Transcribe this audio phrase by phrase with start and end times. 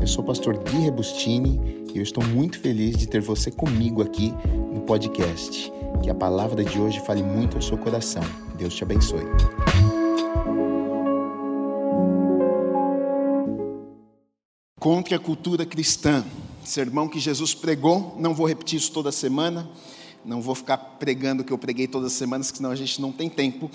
[0.00, 4.02] Eu sou o pastor Gui Rebustini e eu estou muito feliz de ter você comigo
[4.02, 4.32] aqui
[4.72, 5.72] no podcast.
[6.02, 8.22] Que a palavra de hoje fale muito ao seu coração.
[8.56, 9.24] Deus te abençoe.
[14.78, 16.24] Contra a cultura cristã,
[16.64, 19.68] sermão que Jesus pregou, não vou repetir isso toda semana,
[20.24, 23.12] não vou ficar pregando o que eu preguei todas as semanas, senão a gente não
[23.12, 23.70] tem tempo,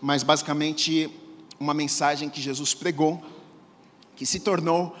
[0.00, 1.10] mas basicamente
[1.58, 3.22] uma mensagem que Jesus pregou
[4.22, 4.94] que se tornou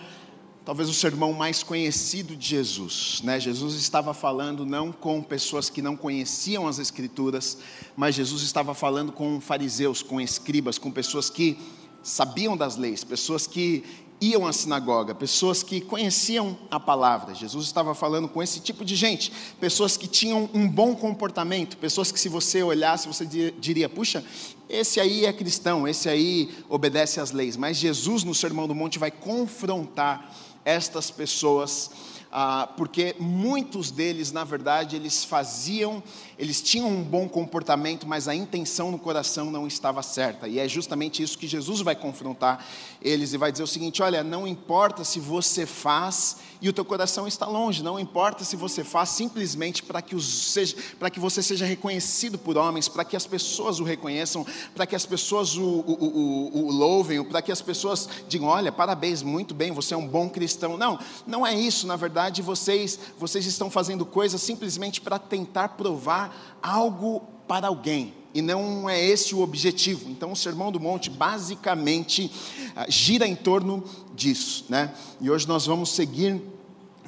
[0.64, 3.20] talvez o sermão mais conhecido de Jesus.
[3.22, 3.38] Né?
[3.38, 7.56] Jesus estava falando não com pessoas que não conheciam as Escrituras,
[7.96, 11.56] mas Jesus estava falando com fariseus, com escribas, com pessoas que
[12.02, 13.84] sabiam das leis, pessoas que
[14.22, 17.34] iam à sinagoga, pessoas que conheciam a palavra.
[17.34, 22.12] Jesus estava falando com esse tipo de gente, pessoas que tinham um bom comportamento, pessoas
[22.12, 24.24] que, se você olhasse, você diria: puxa,
[24.68, 27.56] esse aí é cristão, esse aí obedece às leis.
[27.56, 30.32] Mas Jesus, no Sermão do Monte, vai confrontar
[30.64, 31.90] estas pessoas
[32.34, 36.02] ah, porque muitos deles, na verdade, eles faziam,
[36.42, 40.48] eles tinham um bom comportamento, mas a intenção no coração não estava certa.
[40.48, 42.66] E é justamente isso que Jesus vai confrontar
[43.00, 46.84] eles e vai dizer o seguinte: olha, não importa se você faz e o teu
[46.84, 51.44] coração está longe, não importa se você faz simplesmente para que, seja, para que você
[51.44, 55.62] seja reconhecido por homens, para que as pessoas o reconheçam, para que as pessoas o,
[55.62, 59.96] o, o, o louvem, para que as pessoas digam: olha, parabéns, muito bem, você é
[59.96, 60.76] um bom cristão.
[60.76, 66.31] Não, não é isso, na verdade vocês, vocês estão fazendo coisas simplesmente para tentar provar
[66.62, 68.14] algo para alguém.
[68.34, 70.08] E não é esse o objetivo.
[70.08, 72.30] Então, o Sermão do Monte basicamente
[72.74, 74.64] ah, gira em torno disso.
[74.68, 74.92] Né?
[75.20, 76.40] E hoje nós vamos seguir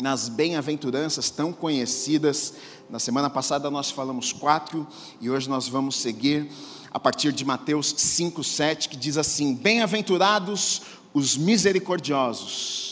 [0.00, 2.54] nas bem-aventuranças tão conhecidas.
[2.90, 4.86] Na semana passada nós falamos quatro,
[5.20, 6.50] e hoje nós vamos seguir
[6.90, 10.82] a partir de Mateus 5, 7, que diz assim: Bem-aventurados
[11.14, 12.84] os misericordiosos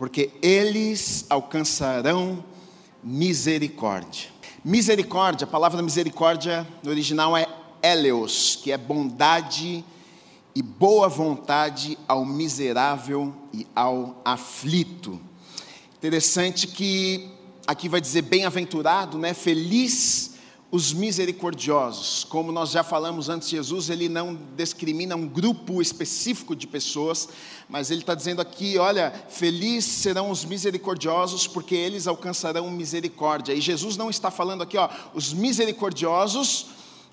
[0.00, 2.42] porque eles alcançarão
[3.04, 4.30] misericórdia.
[4.62, 7.46] Misericórdia, a palavra misericórdia no original é
[7.82, 9.82] eleos, que é bondade
[10.54, 15.18] e boa vontade ao miserável e ao aflito.
[15.96, 17.30] Interessante que
[17.66, 19.32] aqui vai dizer bem-aventurado, né?
[19.32, 20.29] Feliz
[20.70, 22.24] os misericordiosos.
[22.24, 27.28] Como nós já falamos antes, Jesus ele não discrimina um grupo específico de pessoas,
[27.68, 33.52] mas ele está dizendo aqui: olha, felizes serão os misericordiosos, porque eles alcançarão misericórdia.
[33.52, 36.66] E Jesus não está falando aqui, ó, os misericordiosos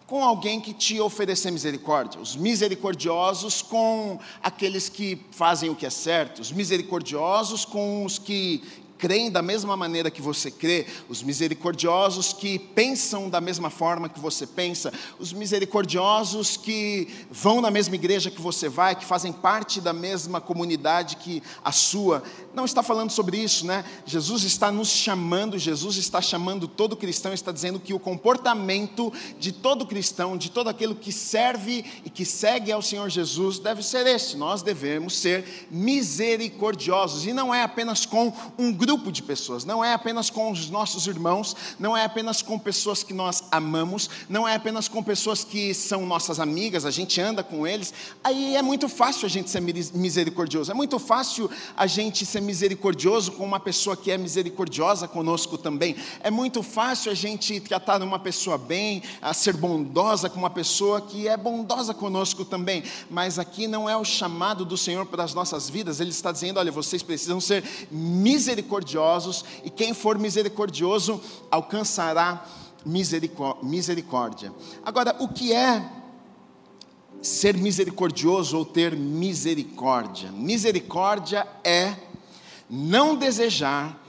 [0.06, 5.90] com alguém que te oferecer misericórdia, os misericordiosos com aqueles que fazem o que é
[5.90, 8.64] certo, os misericordiosos com os que
[8.98, 14.20] creem da mesma maneira que você crê, os misericordiosos que pensam da mesma forma que
[14.20, 19.80] você pensa, os misericordiosos que vão na mesma igreja que você vai, que fazem parte
[19.80, 22.24] da mesma comunidade que a sua.
[22.54, 23.86] Não está falando sobre isso, né?
[24.06, 29.52] Jesus está nos chamando, Jesus está chamando todo cristão, está dizendo que o comportamento de
[29.52, 34.08] todo cristão, de todo aquele que serve e que segue ao Senhor Jesus, deve ser
[34.08, 39.66] este: nós devemos ser misericordiosos, e não é apenas com um grupo grupo de pessoas,
[39.66, 44.10] não é apenas com os nossos irmãos, não é apenas com pessoas que nós amamos,
[44.30, 47.94] não é apenas com pessoas que são nossas amigas, a gente anda com eles.
[48.24, 53.34] Aí é muito fácil a gente ser misericordioso, é muito fácil a gente ser misericordioso
[53.34, 55.98] com uma pessoa que é misericordiosa conosco também.
[56.22, 61.02] É muito fácil a gente tratar uma pessoa bem, a ser bondosa com uma pessoa
[61.02, 62.84] que é bondosa conosco também.
[63.10, 66.58] Mas aqui não é o chamado do Senhor para as nossas vidas, Ele está dizendo:
[66.58, 72.46] olha, vocês precisam ser misericordiosos misericordiosos, e quem for misericordioso alcançará
[72.86, 74.54] misericórdia.
[74.86, 75.84] Agora, o que é
[77.22, 80.32] ser misericordioso ou ter misericórdia?
[80.32, 81.96] Misericórdia é
[82.70, 84.00] não desejar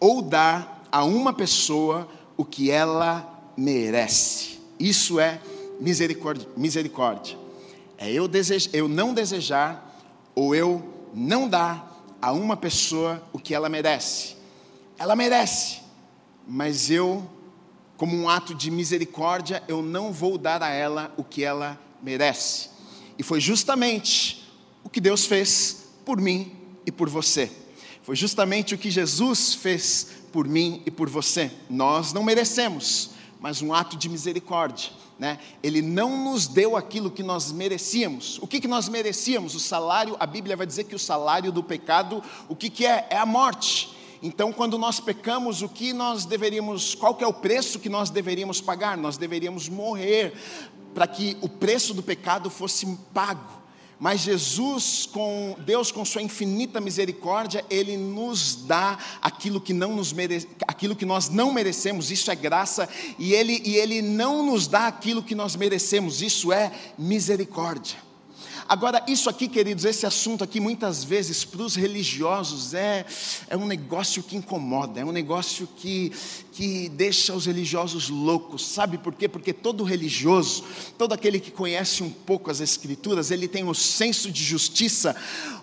[0.00, 4.58] ou dar a uma pessoa o que ela merece.
[4.78, 5.40] Isso é
[5.80, 6.48] misericórdia.
[6.56, 7.38] misericórdia.
[7.96, 9.98] É eu, desejar, eu não desejar
[10.34, 11.85] ou eu não dar
[12.20, 14.36] a uma pessoa o que ela merece.
[14.98, 15.80] Ela merece,
[16.46, 17.28] mas eu,
[17.96, 22.70] como um ato de misericórdia, eu não vou dar a ela o que ela merece.
[23.18, 24.48] E foi justamente
[24.82, 26.52] o que Deus fez por mim
[26.84, 27.50] e por você.
[28.02, 31.50] Foi justamente o que Jesus fez por mim e por você.
[31.68, 35.38] Nós não merecemos, mas um ato de misericórdia né?
[35.62, 38.38] Ele não nos deu aquilo que nós merecíamos.
[38.38, 39.54] O que, que nós merecíamos?
[39.54, 43.06] O salário, a Bíblia vai dizer que o salário do pecado, o que, que é?
[43.10, 43.96] É a morte.
[44.22, 48.10] Então, quando nós pecamos, o que nós deveríamos, qual que é o preço que nós
[48.10, 48.96] deveríamos pagar?
[48.96, 50.34] Nós deveríamos morrer
[50.94, 53.65] para que o preço do pecado fosse pago
[53.98, 60.12] Mas Jesus, com Deus com sua infinita misericórdia, ele nos dá aquilo que não nos
[60.12, 60.46] mere...
[60.68, 62.88] aquilo que nós não merecemos, isso é graça,
[63.18, 68.05] e ele e ele não nos dá aquilo que nós merecemos, isso é misericórdia.
[68.68, 73.06] Agora, isso aqui, queridos, esse assunto aqui, muitas vezes, para os religiosos, é,
[73.48, 76.12] é um negócio que incomoda, é um negócio que,
[76.52, 78.66] que deixa os religiosos loucos.
[78.66, 79.28] Sabe por quê?
[79.28, 80.64] Porque todo religioso,
[80.98, 85.14] todo aquele que conhece um pouco as Escrituras, ele tem o senso de justiça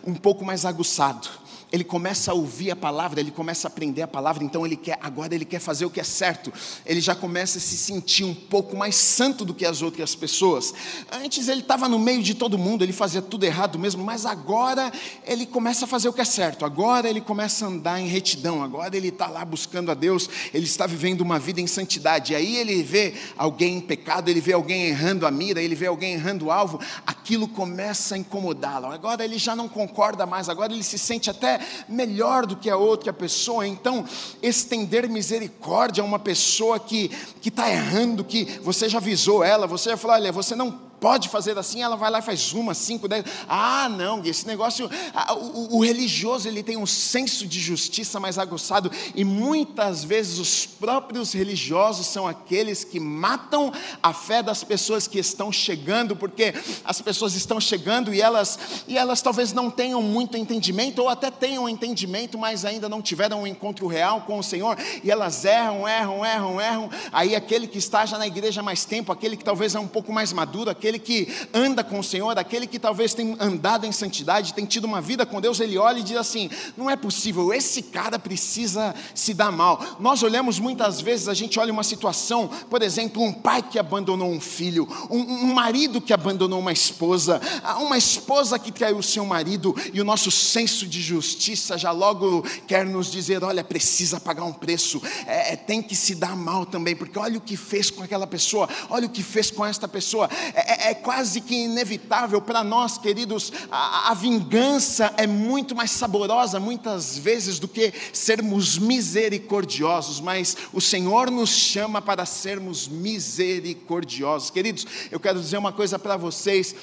[0.06, 1.43] um pouco mais aguçado
[1.74, 5.00] ele começa a ouvir a palavra, ele começa a aprender a palavra, então ele quer,
[5.02, 6.54] agora ele quer fazer o que é certo.
[6.86, 10.72] Ele já começa a se sentir um pouco mais santo do que as outras pessoas.
[11.12, 14.94] Antes ele estava no meio de todo mundo, ele fazia tudo errado mesmo, mas agora
[15.26, 16.64] ele começa a fazer o que é certo.
[16.64, 20.66] Agora ele começa a andar em retidão, agora ele está lá buscando a Deus, ele
[20.66, 22.34] está vivendo uma vida em santidade.
[22.34, 25.88] E aí ele vê alguém em pecado, ele vê alguém errando a mira, ele vê
[25.88, 28.92] alguém errando o alvo, aquilo começa a incomodá-lo.
[28.92, 32.78] Agora ele já não concorda mais, agora ele se sente até melhor do que a
[32.78, 33.68] outra pessoa.
[33.68, 34.06] Então,
[34.42, 37.12] estender misericórdia a uma pessoa que
[37.44, 41.58] está errando, que você já avisou ela, você já falou: olha, você não pode fazer
[41.58, 43.26] assim, ela vai lá e faz uma, cinco, dez.
[43.46, 44.90] Ah, não, esse negócio,
[45.36, 50.66] o, o, religioso ele tem um senso de justiça mais aguçado e muitas vezes os
[50.66, 53.70] próprios religiosos são aqueles que matam
[54.02, 56.54] a fé das pessoas que estão chegando, porque
[56.86, 58.58] as pessoas estão chegando e elas
[58.88, 63.42] e elas talvez não tenham muito entendimento ou até tenham entendimento, mas ainda não tiveram
[63.42, 66.90] um encontro real com o Senhor e elas erram, erram, erram, erram.
[67.12, 69.88] Aí aquele que está já na igreja há mais tempo, aquele que talvez é um
[69.88, 73.86] pouco mais maduro, aquele aquele que anda com o Senhor, aquele que talvez tem andado
[73.86, 76.96] em santidade, tem tido uma vida com Deus, ele olha e diz assim: não é
[76.96, 79.98] possível, esse cara precisa se dar mal.
[80.00, 84.30] Nós olhamos muitas vezes, a gente olha uma situação, por exemplo, um pai que abandonou
[84.30, 87.42] um filho, um, um marido que abandonou uma esposa,
[87.80, 92.44] uma esposa que traiu o seu marido, e o nosso senso de justiça já logo
[92.68, 96.66] quer nos dizer: olha, precisa pagar um preço, é, é tem que se dar mal
[96.66, 99.88] também, porque olha o que fez com aquela pessoa, olha o que fez com esta
[99.88, 100.30] pessoa.
[100.54, 103.52] É, é quase que inevitável para nós, queridos.
[103.72, 110.82] A, a vingança é muito mais saborosa, muitas vezes, do que sermos misericordiosos, mas o
[110.82, 114.50] Senhor nos chama para sermos misericordiosos.
[114.50, 116.76] Queridos, eu quero dizer uma coisa para vocês.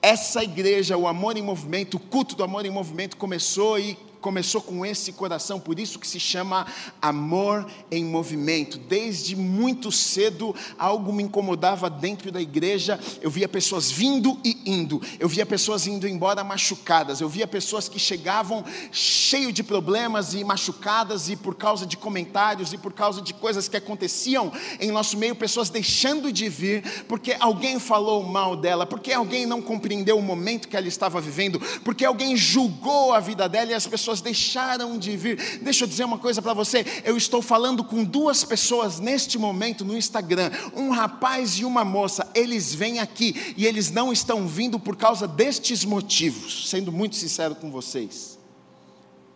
[0.00, 4.60] Essa igreja, o Amor em Movimento, o culto do Amor em Movimento começou e começou
[4.60, 6.66] com esse coração, por isso que se chama
[7.00, 8.78] amor em movimento.
[8.78, 12.98] Desde muito cedo, algo me incomodava dentro da igreja.
[13.20, 17.88] Eu via pessoas vindo e indo, eu via pessoas indo embora machucadas, eu via pessoas
[17.88, 23.22] que chegavam cheio de problemas e machucadas, e por causa de comentários e por causa
[23.22, 28.56] de coisas que aconteciam em nosso meio, pessoas deixando de vir porque alguém falou mal
[28.56, 33.20] dela, porque alguém não compreendeu o momento que ela estava vivendo, porque alguém julgou a
[33.20, 35.60] vida dela e as pessoas pessoas deixaram de vir.
[35.62, 39.84] Deixa eu dizer uma coisa para você: eu estou falando com duas pessoas neste momento
[39.84, 42.28] no Instagram, um rapaz e uma moça.
[42.34, 47.54] Eles vêm aqui e eles não estão vindo por causa destes motivos, sendo muito sincero
[47.54, 48.38] com vocês.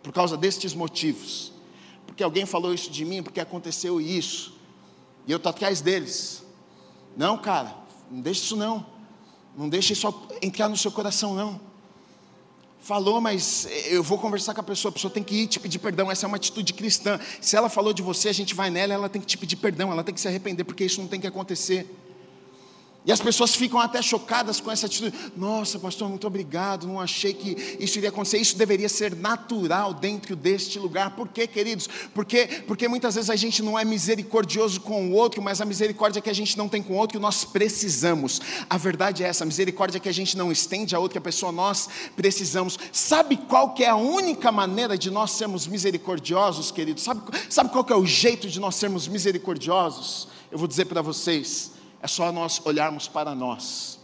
[0.03, 1.51] Por causa destes motivos.
[2.05, 4.53] Porque alguém falou isso de mim, porque aconteceu isso.
[5.25, 6.43] E eu estou atrás deles.
[7.17, 7.75] Não, cara,
[8.11, 8.85] não deixe isso não.
[9.57, 11.64] Não deixe isso entrar no seu coração, não
[12.85, 15.79] falou, mas eu vou conversar com a pessoa, a pessoa tem que ir te pedir
[15.79, 17.19] perdão, essa é uma atitude cristã.
[17.41, 19.91] Se ela falou de você, a gente vai nela, ela tem que te pedir perdão,
[19.91, 21.87] ela tem que se arrepender, porque isso não tem que acontecer.
[23.05, 25.15] E as pessoas ficam até chocadas com essa atitude.
[25.37, 26.87] Nossa, pastor, muito obrigado.
[26.87, 28.39] Não achei que isso iria acontecer.
[28.39, 31.11] Isso deveria ser natural dentro deste lugar.
[31.11, 31.87] Por quê, queridos?
[32.15, 36.19] Porque, porque muitas vezes a gente não é misericordioso com o outro, mas a misericórdia
[36.19, 38.41] que a gente não tem com o outro, nós precisamos.
[38.67, 41.87] A verdade é essa: a misericórdia que a gente não estende a outra pessoa, nós
[42.15, 42.79] precisamos.
[42.91, 47.03] Sabe qual que é a única maneira de nós sermos misericordiosos, queridos?
[47.03, 47.21] Sabe,
[47.51, 50.27] sabe qual que é o jeito de nós sermos misericordiosos?
[50.51, 51.74] Eu vou dizer para vocês
[52.05, 53.94] é só nós olharmos para nós.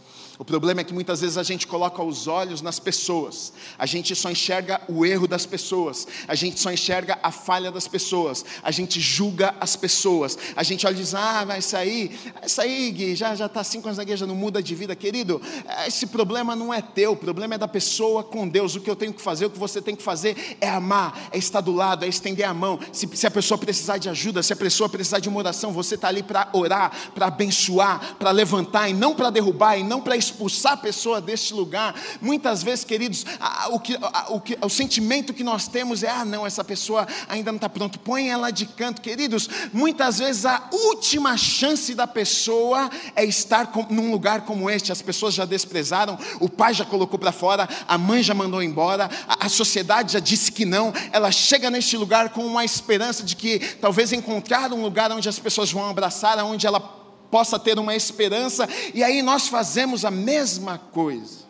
[0.42, 4.12] O problema é que muitas vezes a gente coloca os olhos nas pessoas, a gente
[4.16, 8.72] só enxerga o erro das pessoas, a gente só enxerga a falha das pessoas, a
[8.72, 13.14] gente julga as pessoas, a gente olha e diz: ah, vai sair, vai sair, Gui,
[13.14, 15.40] já está cinco anos na igreja, não muda de vida, querido.
[15.86, 18.74] Esse problema não é teu, o problema é da pessoa com Deus.
[18.74, 21.38] O que eu tenho que fazer, o que você tem que fazer é amar, é
[21.38, 22.80] estar do lado, é estender a mão.
[22.90, 25.94] Se, se a pessoa precisar de ajuda, se a pessoa precisar de uma oração, você
[25.94, 30.16] está ali para orar, para abençoar, para levantar e não para derrubar e não para
[30.32, 31.94] expulsar a pessoa deste lugar.
[32.20, 33.24] Muitas vezes, queridos,
[33.70, 33.98] o, que,
[34.28, 37.68] o, que, o sentimento que nós temos é: ah, não, essa pessoa ainda não está
[37.68, 39.00] pronta, põe ela de canto.
[39.00, 44.90] Queridos, muitas vezes a última chance da pessoa é estar com, num lugar como este.
[44.90, 49.10] As pessoas já desprezaram, o pai já colocou para fora, a mãe já mandou embora,
[49.28, 50.92] a, a sociedade já disse que não.
[51.12, 55.38] Ela chega neste lugar com uma esperança de que talvez encontrar um lugar onde as
[55.38, 57.01] pessoas vão abraçar, onde ela
[57.32, 61.46] possa ter uma esperança, e aí nós fazemos a mesma coisa.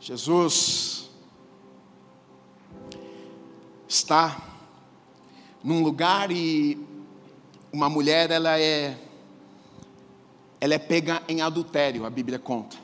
[0.00, 1.10] Jesus
[3.88, 4.40] está
[5.64, 6.78] num lugar e
[7.72, 8.96] uma mulher ela é
[10.60, 12.76] ela é pega em adultério, a Bíblia conta.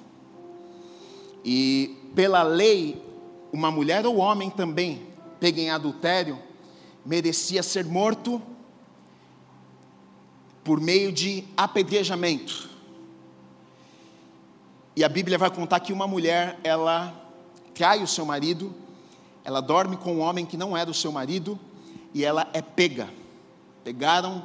[1.45, 3.01] E pela lei,
[3.53, 5.07] uma mulher ou homem também
[5.39, 6.39] pega em adultério
[7.07, 8.43] merecia ser morto
[10.65, 12.71] por meio de apedrejamento.
[14.97, 17.13] E a Bíblia vai contar que uma mulher, ela
[17.75, 18.75] trai o seu marido,
[19.45, 21.59] ela dorme com um homem que não era o seu marido,
[22.15, 23.11] e ela é pega.
[23.83, 24.43] Pegaram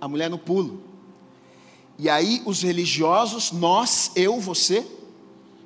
[0.00, 0.82] a mulher no pulo.
[1.98, 4.86] E aí os religiosos, nós, eu, você,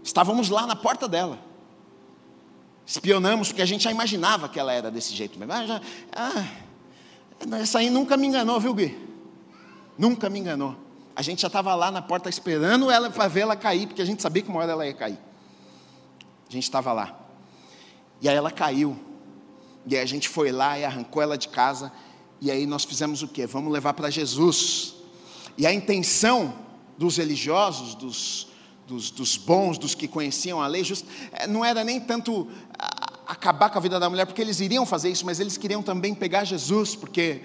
[0.03, 1.39] estávamos lá na porta dela.
[2.85, 5.67] Espionamos, porque a gente já imaginava que ela era desse jeito mesmo.
[5.67, 5.81] Já,
[6.13, 6.47] ah,
[7.61, 9.08] essa aí nunca me enganou, viu, Gui?
[9.99, 10.77] Nunca me enganou.
[11.17, 14.05] A gente já estava lá na porta esperando ela para ver ela cair, porque a
[14.05, 15.19] gente sabia que uma hora ela ia cair.
[16.49, 17.19] A gente estava lá.
[18.21, 18.97] E aí ela caiu.
[19.85, 21.93] E aí a gente foi lá e arrancou ela de casa.
[22.41, 23.47] E aí nós fizemos o quê?
[23.47, 24.95] Vamos levar para Jesus.
[25.57, 26.55] E a intenção
[26.97, 28.49] dos religiosos, dos,
[28.87, 30.83] dos, dos, bons, dos que conheciam a lei,
[31.33, 32.49] eh, não era nem tanto
[33.27, 36.15] acabar com a vida da mulher, porque eles iriam fazer isso, mas eles queriam também
[36.15, 37.43] pegar Jesus, porque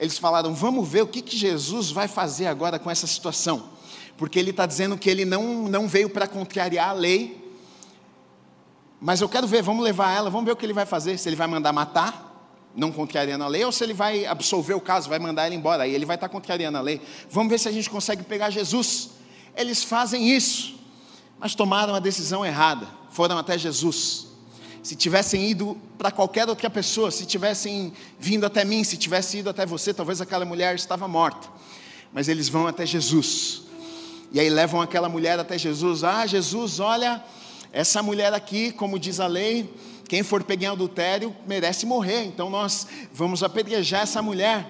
[0.00, 3.68] eles falaram: vamos ver o que, que Jesus vai fazer agora com essa situação.
[4.16, 7.54] Porque ele está dizendo que ele não, não veio para contrariar a lei,
[9.00, 11.18] mas eu quero ver, vamos levar ela, vamos ver o que ele vai fazer.
[11.18, 12.26] Se ele vai mandar matar,
[12.74, 15.82] não contrariando a lei, ou se ele vai absolver o caso, vai mandar ela embora,
[15.82, 17.00] aí ele vai estar tá contrariando a lei.
[17.30, 19.10] Vamos ver se a gente consegue pegar Jesus.
[19.54, 20.76] Eles fazem isso,
[21.38, 24.29] mas tomaram a decisão errada, foram até Jesus
[24.82, 29.50] se tivessem ido para qualquer outra pessoa, se tivessem vindo até mim, se tivessem ido
[29.50, 31.48] até você, talvez aquela mulher estava morta.
[32.12, 33.62] Mas eles vão até Jesus.
[34.32, 36.02] E aí levam aquela mulher até Jesus.
[36.02, 37.22] Ah, Jesus, olha,
[37.72, 39.72] essa mulher aqui, como diz a lei,
[40.08, 42.24] quem for pegar em adultério merece morrer.
[42.24, 44.66] Então nós vamos apedrejar essa mulher.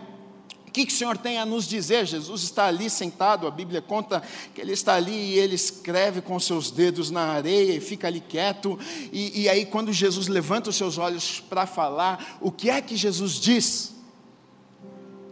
[0.71, 2.07] O que, que o Senhor tem a nos dizer?
[2.07, 4.23] Jesus está ali sentado, a Bíblia conta
[4.55, 8.21] que ele está ali e ele escreve com seus dedos na areia e fica ali
[8.21, 8.79] quieto.
[9.13, 12.97] E, e aí, quando Jesus levanta os seus olhos para falar, o que é que
[12.97, 13.97] Jesus diz?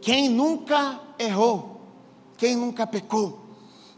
[0.01, 1.83] Quem nunca errou,
[2.37, 3.55] quem nunca pecou,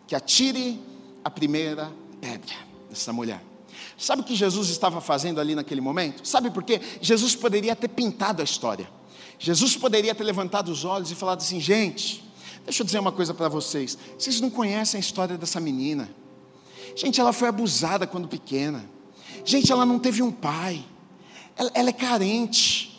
[0.06, 0.78] que atire
[1.25, 2.54] a primeira pedra
[2.90, 3.42] dessa mulher.
[3.97, 6.28] Sabe o que Jesus estava fazendo ali naquele momento?
[6.28, 6.82] Sabe por quê?
[7.00, 9.00] Jesus poderia ter pintado a história.
[9.40, 12.23] Jesus poderia ter levantado os olhos e falado assim: gente,
[12.62, 13.97] deixa eu dizer uma coisa para vocês.
[14.18, 16.11] Vocês não conhecem a história dessa menina.
[16.94, 18.85] Gente, ela foi abusada quando pequena.
[19.42, 20.85] Gente, ela não teve um pai.
[21.56, 22.89] Ela, ela é carente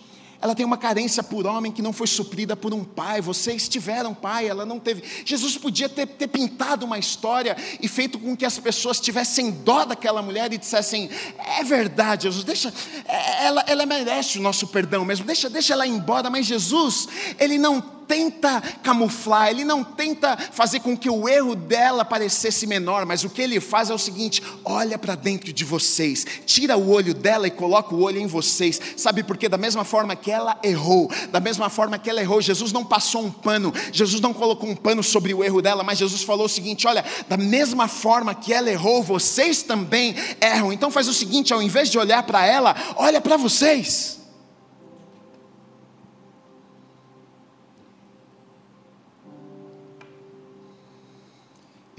[0.41, 3.21] ela tem uma carência por homem que não foi suprida por um pai.
[3.21, 5.03] Vocês tiveram pai, ela não teve.
[5.24, 9.86] Jesus podia ter, ter, pintado uma história e feito com que as pessoas tivessem dó
[9.86, 12.74] daquela mulher e dissessem: é verdade, Jesus, deixa,
[13.05, 16.29] é, ela, ela merece o nosso perdão mesmo, deixa, deixa ela ir embora.
[16.29, 17.07] Mas Jesus,
[17.39, 23.05] ele não tenta camuflar, ele não tenta fazer com que o erro dela parecesse menor,
[23.05, 26.89] mas o que ele faz é o seguinte: olha para dentro de vocês, tira o
[26.89, 28.81] olho dela e coloca o olho em vocês.
[28.97, 29.47] Sabe por quê?
[29.47, 33.23] Da mesma forma que ela errou, da mesma forma que ela errou, Jesus não passou
[33.23, 36.49] um pano, Jesus não colocou um pano sobre o erro dela, mas Jesus falou o
[36.49, 40.73] seguinte: olha, da mesma forma que ela errou, vocês também erram.
[40.73, 44.20] Então faz o seguinte, ao invés de olhar para ela, olha para vocês.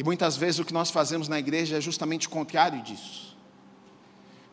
[0.03, 3.37] E muitas vezes o que nós fazemos na igreja é justamente o contrário disso.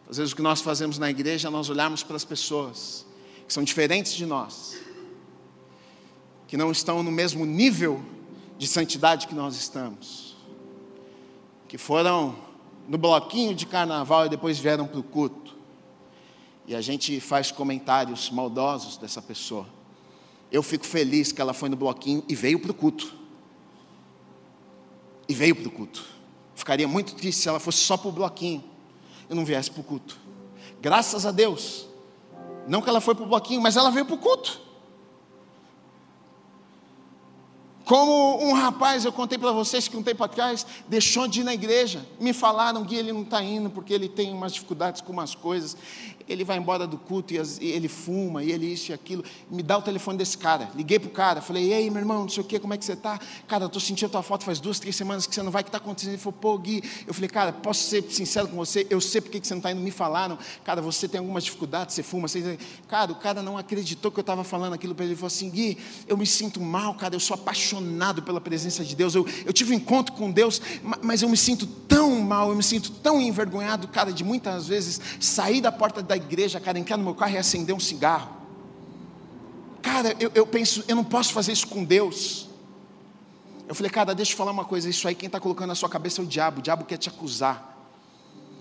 [0.08, 3.03] Às vezes o que nós fazemos na igreja é nós olharmos para as pessoas
[3.48, 4.77] que são diferentes de nós,
[6.48, 8.00] que não estão no mesmo nível
[8.60, 10.38] de santidade que nós estamos,
[11.68, 12.36] que foram
[12.88, 15.56] no bloquinho de carnaval e depois vieram para o culto.
[16.68, 19.65] E a gente faz comentários maldosos dessa pessoa.
[20.51, 23.18] Eu fico feliz que ela foi no bloquinho e veio para o culto
[25.29, 26.03] e veio para o culto.
[26.55, 28.63] Ficaria muito triste se ela fosse só para o bloquinho
[29.29, 30.19] e não viesse para o culto.
[30.81, 31.88] Graças a Deus.
[32.67, 34.59] Não que ela foi para o bloquinho, mas ela veio para o culto.
[37.86, 41.53] Como um rapaz, eu contei para vocês que um tempo atrás deixou de ir na
[41.53, 42.05] igreja.
[42.19, 45.75] Me falaram que ele não está indo porque ele tem umas dificuldades com umas coisas
[46.29, 49.24] ele vai embora do culto e, ele fuma, e ele isso e aquilo.
[49.50, 50.69] Me dá o telefone desse cara.
[50.75, 52.86] Liguei para o cara, falei, ei, meu irmão, não sei o que, como é que
[52.86, 53.19] você está?
[53.48, 55.62] Cara, eu estou sentindo a tua foto faz duas, três semanas que você não vai,
[55.62, 56.12] o que está acontecendo?
[56.12, 56.83] Ele falou, pô, Gui.
[57.07, 58.86] Eu falei, cara, posso ser sincero com você?
[58.89, 60.38] Eu sei porque que você não está indo, me falaram.
[60.63, 62.27] Cara, você tem algumas dificuldades, você fuma.
[62.27, 62.59] Você...
[62.88, 65.13] Cara, o cara não acreditou que eu estava falando aquilo para ele.
[65.13, 68.95] Ele falou assim, Gui, eu me sinto mal, cara, eu sou apaixonado pela presença de
[68.95, 69.15] Deus.
[69.15, 70.62] Eu, eu tive um encontro com Deus,
[71.01, 75.01] mas eu me sinto tão mal, eu me sinto tão envergonhado, cara, de muitas vezes
[75.19, 78.38] sair da porta da igreja, cara, entrar no meu carro e acender um cigarro.
[79.81, 82.47] Cara, eu, eu penso, eu não posso fazer isso com Deus.
[83.67, 85.89] Eu falei, cara, deixa eu falar uma coisa, isso aí quem está colocando na sua
[85.89, 87.78] cabeça é o diabo, o diabo quer te acusar.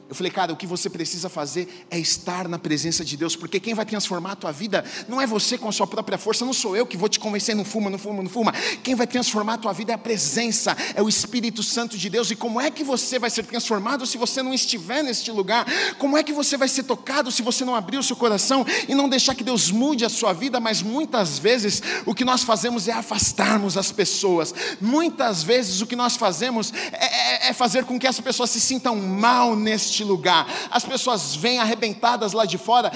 [0.08, 3.60] Eu falei, cara, o que você precisa fazer é estar na presença de Deus, porque
[3.60, 6.54] quem vai transformar a tua vida não é você com a sua própria força, não
[6.54, 8.52] sou eu que vou te convencer, não fuma, não fuma, não fuma.
[8.82, 12.30] Quem vai transformar a tua vida é a presença, é o Espírito Santo de Deus.
[12.30, 15.66] E como é que você vai ser transformado se você não estiver neste lugar?
[15.98, 18.94] Como é que você vai ser tocado se você não abrir o seu coração e
[18.94, 20.58] não deixar que Deus mude a sua vida?
[20.58, 24.54] Mas muitas vezes o que nós fazemos é afastarmos as pessoas.
[24.80, 28.60] Muitas vezes o que nós fazemos é, é, é fazer com que as pessoas se
[28.60, 30.46] sintam mal neste lugar.
[30.70, 32.92] As pessoas vêm arrebentadas lá de fora.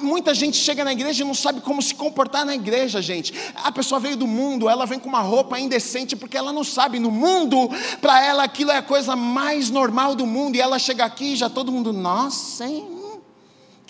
[0.00, 3.32] Muita gente chega na igreja e não sabe como se comportar na igreja, gente.
[3.56, 6.98] A pessoa veio do mundo, ela vem com uma roupa indecente porque ela não sabe.
[6.98, 7.68] No mundo,
[8.00, 10.56] para ela aquilo é a coisa mais normal do mundo.
[10.56, 13.02] E ela chega aqui e já todo mundo, nossa, hein?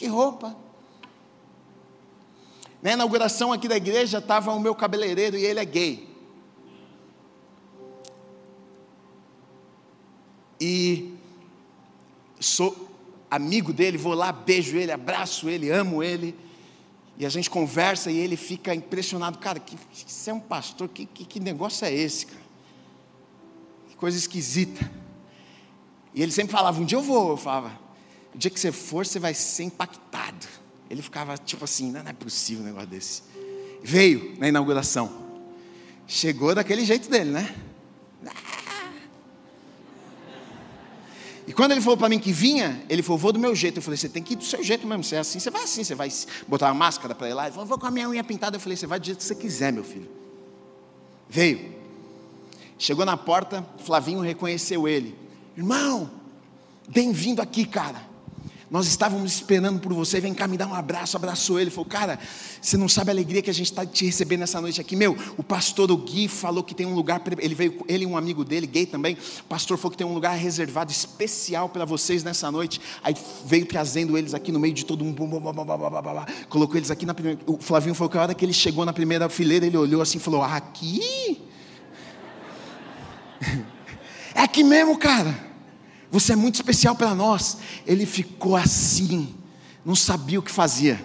[0.02, 0.56] que roupa.
[2.82, 6.09] Na inauguração aqui da igreja estava o meu cabeleireiro e ele é gay.
[10.61, 11.14] E
[12.43, 12.89] sou
[13.31, 16.35] amigo dele, vou lá, beijo ele, abraço ele, amo ele.
[17.19, 19.39] E a gente conversa e ele fica impressionado.
[19.39, 22.43] Cara, que, você é um pastor, que, que, que negócio é esse, cara?
[23.89, 24.91] Que coisa esquisita.
[26.15, 27.31] E ele sempre falava: Um dia eu vou.
[27.31, 27.79] Eu falava:
[28.35, 30.47] O dia que você for, você vai ser impactado.
[30.91, 33.23] Ele ficava tipo assim: Não, não é possível um negócio desse.
[33.83, 35.23] Veio na inauguração.
[36.07, 37.55] Chegou daquele jeito dele, né?
[41.47, 43.79] E quando ele falou para mim que vinha, ele falou, vou do meu jeito.
[43.79, 45.03] Eu falei, você tem que ir do seu jeito mesmo.
[45.03, 46.09] Você é assim, você vai assim, você vai
[46.47, 47.45] botar uma máscara para ir lá.
[47.45, 48.57] Ele falou, vou com a minha unha pintada.
[48.57, 50.09] Eu falei, você vai do jeito que você quiser, meu filho.
[51.28, 51.75] Veio.
[52.78, 55.17] Chegou na porta, Flavinho reconheceu ele.
[55.57, 56.11] Irmão,
[56.89, 58.12] bem-vindo aqui, cara.
[58.73, 62.19] Nós estávamos esperando por você, vem cá me dar um abraço, abraçou ele, falou, cara,
[62.58, 65.15] você não sabe a alegria que a gente está te recebendo nessa noite aqui, meu,
[65.37, 68.47] o pastor o Gui falou que tem um lugar, ele veio, ele e um amigo
[68.47, 72.50] dele, gay também, o pastor falou que tem um lugar reservado especial para vocês nessa
[72.50, 75.19] noite, aí veio trazendo eles aqui no meio de todo mundo,
[76.49, 78.93] colocou eles aqui na primeira, o Flavinho falou que a hora que ele chegou na
[78.95, 81.43] primeira fileira, ele olhou assim e falou, aqui?
[84.35, 85.51] É aqui mesmo, cara.
[86.13, 87.57] Você é muito especial para nós.
[87.87, 89.35] Ele ficou assim,
[89.83, 91.03] não sabia o que fazia.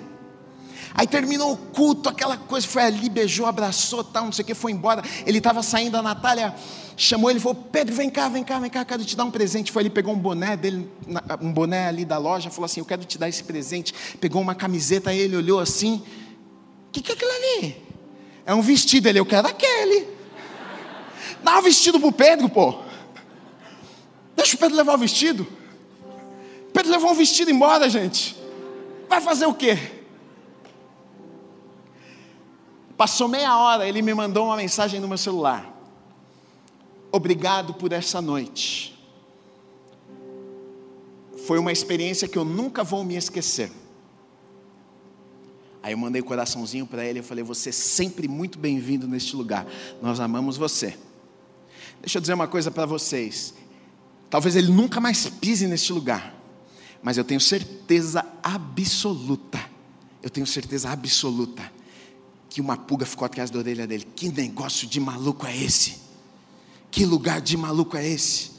[0.94, 4.54] Aí terminou o culto, aquela coisa, foi ali, beijou, abraçou, tal, não sei o que,
[4.54, 5.02] foi embora.
[5.26, 6.54] Ele estava saindo, a Natália
[6.98, 9.32] chamou ele e falou: Pedro, vem cá, vem cá, vem cá, quero te dar um
[9.32, 9.72] presente.
[9.72, 10.92] Foi ali, pegou um boné dele,
[11.40, 13.94] um boné ali da loja, falou assim: Eu quero te dar esse presente.
[14.20, 16.04] Pegou uma camiseta, ele olhou assim:
[16.90, 17.78] O que, que é aquilo ali?
[18.46, 19.08] É um vestido.
[19.08, 20.08] Ele, eu quero aquele.
[21.44, 22.87] Dá um vestido pro Pedro, pô.
[24.38, 25.48] Deixa o Pedro levar o vestido.
[26.72, 28.38] Pedro levou um vestido embora, gente.
[29.10, 29.76] Vai fazer o quê?
[32.96, 35.74] Passou meia hora, ele me mandou uma mensagem no meu celular.
[37.12, 38.96] Obrigado por essa noite.
[41.48, 43.72] Foi uma experiência que eu nunca vou me esquecer.
[45.82, 49.36] Aí eu mandei um coraçãozinho para ele, eu falei: "Você é sempre muito bem-vindo neste
[49.36, 49.66] lugar.
[50.00, 50.96] Nós amamos você."
[52.02, 53.54] Deixa eu dizer uma coisa para vocês.
[54.30, 56.36] Talvez ele nunca mais pise neste lugar,
[57.02, 59.60] mas eu tenho certeza absoluta,
[60.22, 61.72] eu tenho certeza absoluta,
[62.50, 64.06] que uma pulga ficou atrás da orelha dele.
[64.16, 65.98] Que negócio de maluco é esse?
[66.92, 68.52] Que lugar de maluco é esse?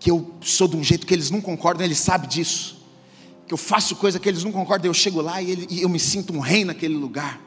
[0.00, 2.82] Que eu sou de um jeito que eles não concordam, ele sabe disso.
[3.46, 5.88] Que eu faço coisa que eles não concordam, eu chego lá e, ele, e eu
[5.88, 7.40] me sinto um rei naquele lugar.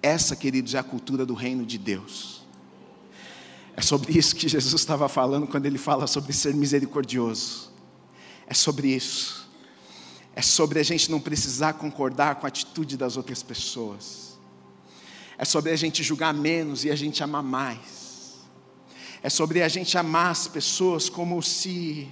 [0.00, 2.37] Essa, queridos, é a cultura do reino de Deus.
[3.78, 7.70] É sobre isso que Jesus estava falando quando ele fala sobre ser misericordioso.
[8.44, 9.48] É sobre isso.
[10.34, 14.36] É sobre a gente não precisar concordar com a atitude das outras pessoas.
[15.38, 18.38] É sobre a gente julgar menos e a gente amar mais.
[19.22, 22.08] É sobre a gente amar as pessoas como se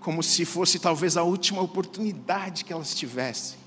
[0.00, 3.58] como se fosse talvez a última oportunidade que elas tivessem.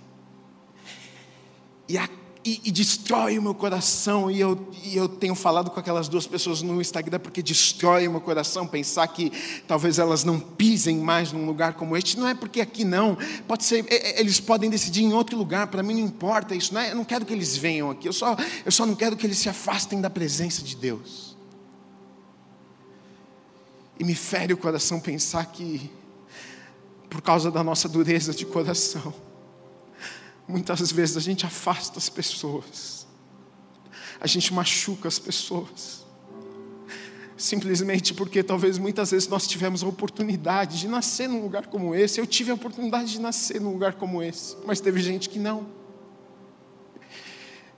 [1.87, 2.09] E a,
[2.43, 4.29] e, e, destrói o meu coração.
[4.29, 8.11] E eu, e eu tenho falado com aquelas duas pessoas no Instagram porque destrói o
[8.11, 9.31] meu coração pensar que
[9.67, 12.17] talvez elas não pisem mais num lugar como este.
[12.17, 13.85] Não é porque aqui não, pode ser,
[14.17, 16.73] eles podem decidir em outro lugar, para mim não importa isso.
[16.73, 19.15] Não é, eu não quero que eles venham aqui, eu só, eu só não quero
[19.15, 21.37] que eles se afastem da presença de Deus.
[23.99, 25.91] E me fere o coração pensar que,
[27.07, 29.13] por causa da nossa dureza de coração,
[30.51, 33.07] Muitas vezes a gente afasta as pessoas,
[34.19, 36.05] a gente machuca as pessoas,
[37.37, 42.19] simplesmente porque talvez muitas vezes nós tivemos a oportunidade de nascer num lugar como esse.
[42.19, 45.67] Eu tive a oportunidade de nascer num lugar como esse, mas teve gente que não.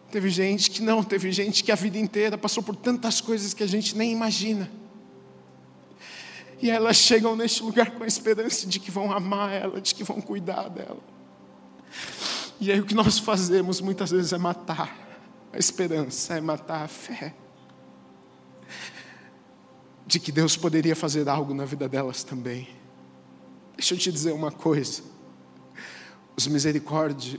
[0.10, 3.62] Teve gente que não, teve gente que a vida inteira passou por tantas coisas que
[3.62, 4.70] a gente nem imagina.
[6.60, 10.04] E elas chegam neste lugar com a esperança de que vão amar ela, de que
[10.04, 11.14] vão cuidar dela.
[12.64, 14.98] E aí o que nós fazemos muitas vezes é matar
[15.52, 17.36] a esperança, é matar a fé
[20.08, 22.70] de que Deus poderia fazer algo na vida delas também.
[23.76, 25.04] Deixa eu te dizer uma coisa.
[26.38, 26.48] Os,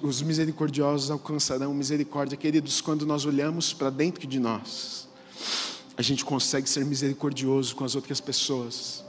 [0.03, 5.09] os misericordiosos alcançarão misericórdia, queridos, quando nós olhamos para dentro de nós,
[5.97, 9.03] a gente consegue ser misericordioso com as outras pessoas,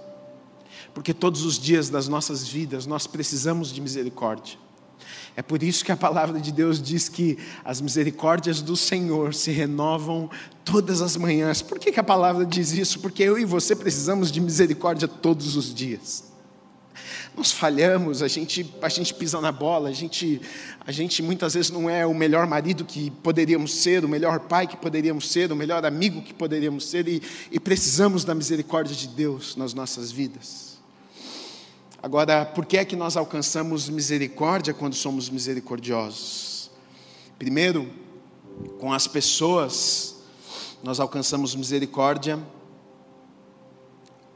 [0.94, 4.64] porque todos os dias das nossas vidas nós precisamos de misericórdia.
[5.36, 9.52] É por isso que a palavra de Deus diz que as misericórdias do Senhor se
[9.52, 10.30] renovam
[10.64, 11.62] todas as manhãs.
[11.62, 13.00] Por que, que a palavra diz isso?
[13.00, 16.36] Porque eu e você precisamos de misericórdia todos os dias.
[17.36, 20.42] Nós falhamos, a gente, a gente pisa na bola, a gente,
[20.88, 24.66] a gente muitas vezes não é o melhor marido que poderíamos ser, o melhor pai
[24.66, 29.10] que poderíamos ser, o melhor amigo que poderíamos ser, e, e precisamos da misericórdia de
[29.10, 30.75] Deus nas nossas vidas.
[32.06, 36.70] Agora, por que é que nós alcançamos misericórdia quando somos misericordiosos?
[37.40, 37.92] Primeiro,
[38.80, 40.18] com as pessoas,
[40.84, 42.38] nós alcançamos misericórdia.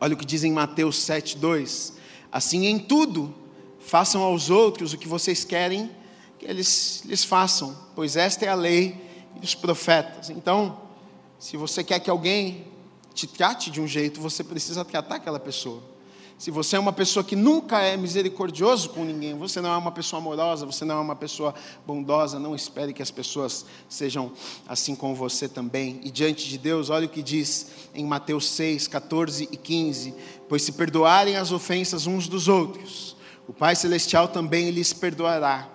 [0.01, 1.93] Olha o que diz em Mateus 7,2:
[2.31, 3.35] Assim em tudo,
[3.79, 5.91] façam aos outros o que vocês querem
[6.39, 8.99] que eles lhes façam, pois esta é a lei
[9.39, 10.31] e os profetas.
[10.31, 10.81] Então,
[11.37, 12.65] se você quer que alguém
[13.13, 15.98] te trate de um jeito, você precisa tratar aquela pessoa.
[16.39, 19.91] Se você é uma pessoa que nunca é misericordioso com ninguém, você não é uma
[19.91, 21.53] pessoa amorosa, você não é uma pessoa
[21.85, 24.31] bondosa, não espere que as pessoas sejam
[24.65, 25.99] assim com você também.
[26.01, 30.15] E diante de Deus, olha o que diz em Mateus 6, 14 e 15:
[30.47, 35.67] Pois se perdoarem as ofensas uns dos outros, o Pai Celestial também lhes perdoará.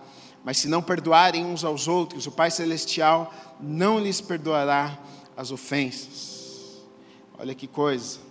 [0.42, 4.98] Mas se não perdoarem uns aos outros, o Pai Celestial não lhes perdoará
[5.36, 6.80] as ofensas.
[7.38, 8.23] Olha que coisa.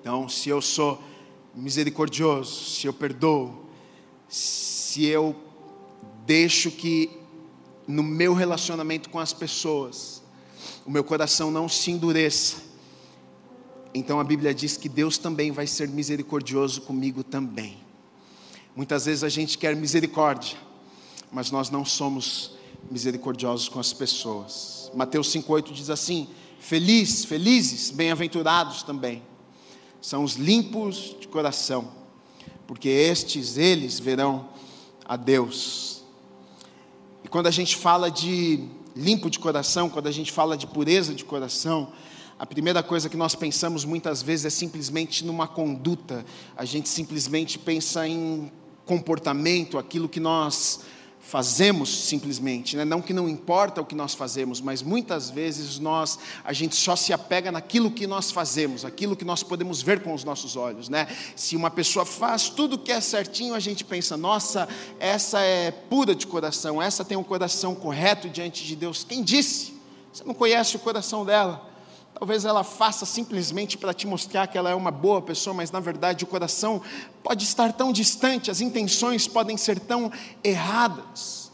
[0.00, 1.02] Então, se eu sou
[1.54, 3.66] misericordioso, se eu perdoo,
[4.28, 5.34] se eu
[6.24, 7.10] deixo que
[7.86, 10.22] no meu relacionamento com as pessoas,
[10.86, 12.62] o meu coração não se endureça,
[13.92, 17.78] então a Bíblia diz que Deus também vai ser misericordioso comigo também.
[18.76, 20.56] Muitas vezes a gente quer misericórdia,
[21.32, 22.52] mas nós não somos
[22.90, 24.90] misericordiosos com as pessoas.
[24.94, 26.28] Mateus 5,8 diz assim:
[26.60, 29.22] Feliz, felizes, bem-aventurados também
[30.00, 31.90] são os limpos de coração,
[32.66, 34.48] porque estes, eles verão
[35.04, 36.02] a Deus.
[37.24, 41.14] E quando a gente fala de limpo de coração, quando a gente fala de pureza
[41.14, 41.92] de coração,
[42.38, 46.24] a primeira coisa que nós pensamos muitas vezes é simplesmente numa conduta,
[46.56, 48.50] a gente simplesmente pensa em
[48.84, 50.80] comportamento, aquilo que nós
[51.28, 52.86] fazemos simplesmente, né?
[52.86, 56.96] não que não importa o que nós fazemos, mas muitas vezes nós a gente só
[56.96, 60.88] se apega naquilo que nós fazemos, aquilo que nós podemos ver com os nossos olhos,
[60.88, 61.06] né?
[61.36, 64.66] Se uma pessoa faz tudo que é certinho, a gente pensa, nossa,
[64.98, 69.04] essa é pura de coração, essa tem um coração correto diante de Deus.
[69.04, 69.74] Quem disse?
[70.10, 71.67] Você não conhece o coração dela.
[72.18, 75.78] Talvez ela faça simplesmente para te mostrar que ela é uma boa pessoa, mas na
[75.78, 76.82] verdade o coração
[77.22, 80.10] pode estar tão distante, as intenções podem ser tão
[80.42, 81.52] erradas.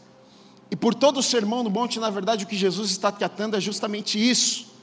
[0.71, 3.61] E por todo o sermão no monte, na verdade, o que Jesus está tratando é
[3.61, 4.73] justamente isso.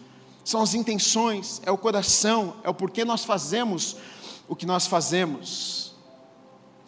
[0.45, 3.97] São as intenções, é o coração, é o porquê nós fazemos
[4.49, 5.91] o que nós fazemos.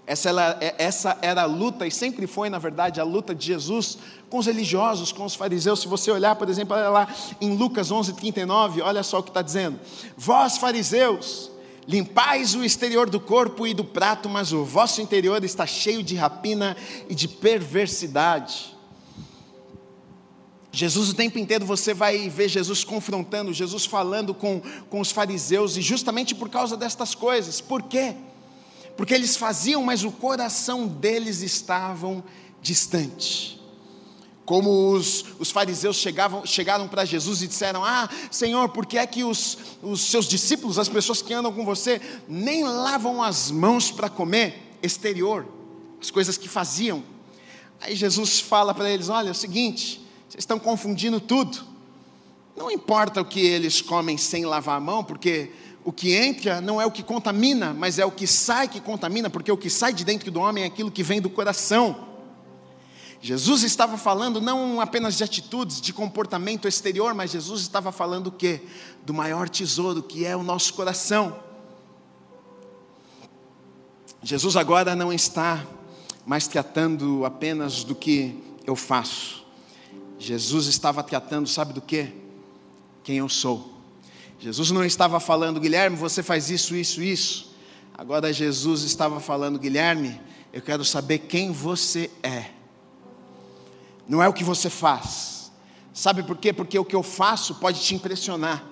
[0.07, 3.47] Essa era, é, essa era a luta, e sempre foi, na verdade, a luta de
[3.47, 5.81] Jesus com os religiosos, com os fariseus.
[5.81, 7.09] Se você olhar, por exemplo, olha lá
[7.41, 9.81] em Lucas 11, 39, olha só o que está dizendo:
[10.17, 11.51] Vós, fariseus,
[11.89, 16.17] limpais o exterior do corpo e do prato, mas o vosso interior está cheio de
[16.17, 16.77] rapina
[17.09, 18.75] e de perversidade.
[20.71, 25.77] Jesus o tempo inteiro você vai ver Jesus confrontando, Jesus falando com, com os fariseus,
[25.77, 27.61] e justamente por causa destas coisas.
[27.61, 28.17] Por quê?
[28.97, 32.23] Porque eles faziam, mas o coração deles estava
[32.61, 33.61] distante.
[34.45, 39.07] Como os, os fariseus chegavam, chegaram para Jesus e disseram: Ah, Senhor, por que é
[39.07, 43.91] que os, os seus discípulos, as pessoas que andam com você, nem lavam as mãos
[43.91, 45.47] para comer exterior,
[46.01, 47.03] as coisas que faziam?
[47.81, 51.65] Aí Jesus fala para eles: Olha, é o seguinte, vocês estão confundindo tudo.
[52.55, 55.51] Não importa o que eles comem sem lavar a mão, porque
[55.85, 59.29] o que entra não é o que contamina, mas é o que sai que contamina,
[59.29, 62.09] porque o que sai de dentro do homem é aquilo que vem do coração.
[63.21, 68.33] Jesus estava falando não apenas de atitudes, de comportamento exterior, mas Jesus estava falando o
[68.33, 68.63] quê?
[69.05, 71.39] Do maior tesouro que é o nosso coração.
[74.23, 75.67] Jesus agora não está
[76.25, 79.45] mais tratando apenas do que eu faço.
[80.19, 82.11] Jesus estava tratando, sabe do que?
[83.03, 83.74] Quem eu sou.
[84.45, 87.55] Jesus não estava falando, Guilherme, você faz isso, isso, isso.
[87.97, 90.21] Agora Jesus estava falando, Guilherme,
[90.53, 92.51] eu quero saber quem você é
[94.07, 95.51] não é o que você faz.
[95.95, 96.53] Sabe por quê?
[96.53, 98.63] Porque o que eu faço pode te impressionar.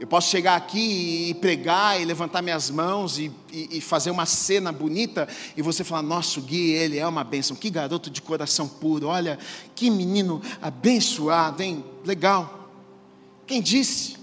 [0.00, 4.26] Eu posso chegar aqui e pregar e levantar minhas mãos e, e, e, fazer uma
[4.26, 8.66] cena bonita e você falar: Nossa, Gui, ele é uma bênção, que garoto de coração
[8.66, 9.38] puro, olha,
[9.76, 11.84] que menino abençoado, hein?
[12.04, 12.72] Legal.
[13.46, 14.17] Quem disse?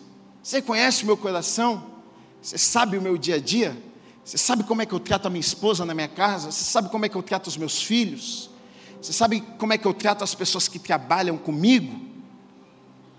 [0.46, 1.84] Você conhece o meu coração?
[2.40, 3.76] Você sabe o meu dia a dia?
[4.24, 6.52] Você sabe como é que eu trato a minha esposa na minha casa?
[6.52, 8.52] Você sabe como é que eu trato os meus filhos?
[9.02, 12.00] Você sabe como é que eu trato as pessoas que trabalham comigo?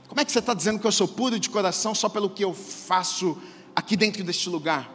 [0.07, 2.45] Como é que você está dizendo que eu sou puro de coração só pelo que
[2.45, 3.37] eu faço
[3.75, 4.89] aqui dentro deste lugar?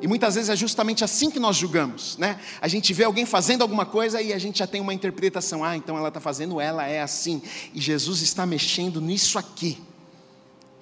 [0.00, 2.38] E muitas vezes é justamente assim que nós julgamos, né?
[2.60, 5.76] A gente vê alguém fazendo alguma coisa e a gente já tem uma interpretação, ah,
[5.76, 7.42] então ela está fazendo, ela é assim.
[7.74, 9.82] E Jesus está mexendo nisso aqui.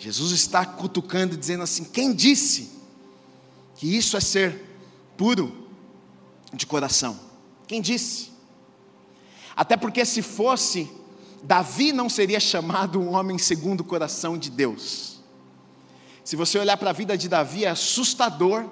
[0.03, 2.73] Jesus está cutucando e dizendo assim: quem disse
[3.77, 4.61] que isso é ser
[5.17, 5.69] puro
[6.53, 7.17] de coração?
[7.69, 8.33] Quem disse?
[9.55, 10.91] Até porque se fosse,
[11.45, 15.21] Davi não seria chamado um homem segundo o coração de Deus.
[16.25, 18.69] Se você olhar para a vida de Davi, é assustador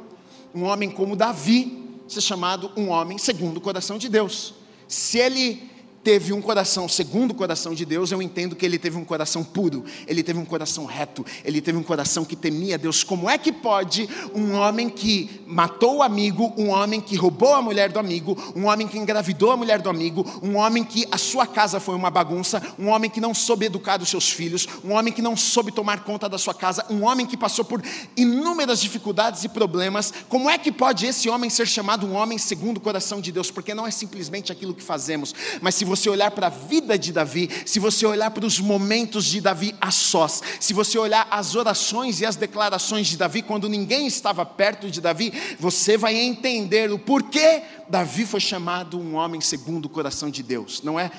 [0.53, 4.53] um homem como Davi ser chamado um homem segundo o coração de Deus.
[4.89, 5.70] Se ele
[6.03, 9.45] teve um coração segundo o coração de Deus, eu entendo que ele teve um coração
[9.45, 13.05] puro, ele teve um coração reto, ele teve um coração que temia Deus.
[13.05, 17.63] Como é que pode um homem que matou o amigo, um homem que roubou a
[17.63, 21.19] mulher do amigo, um homem que engravidou a mulher do amigo, um homem que a
[21.19, 24.93] sua casa foi uma bagunça, um homem que não soube educar os seus filhos, um
[24.93, 27.83] homem que não soube tomar conta da sua casa, um homem que passou por
[28.17, 32.79] inúmeras dificuldades e problemas, como é que pode esse homem ser chamado um homem segundo
[32.79, 33.51] o coração de Deus?
[33.51, 37.13] Porque não é simplesmente aquilo que fazemos, mas se você olhar para a vida de
[37.13, 41.57] Davi, se você olhar para os momentos de Davi a sós, se você olhar as
[41.57, 46.93] orações e as declarações de Davi quando ninguém estava perto de Davi, você vai entender
[46.93, 50.81] o porquê Davi foi chamado um homem segundo o coração de Deus.
[50.81, 51.11] Não é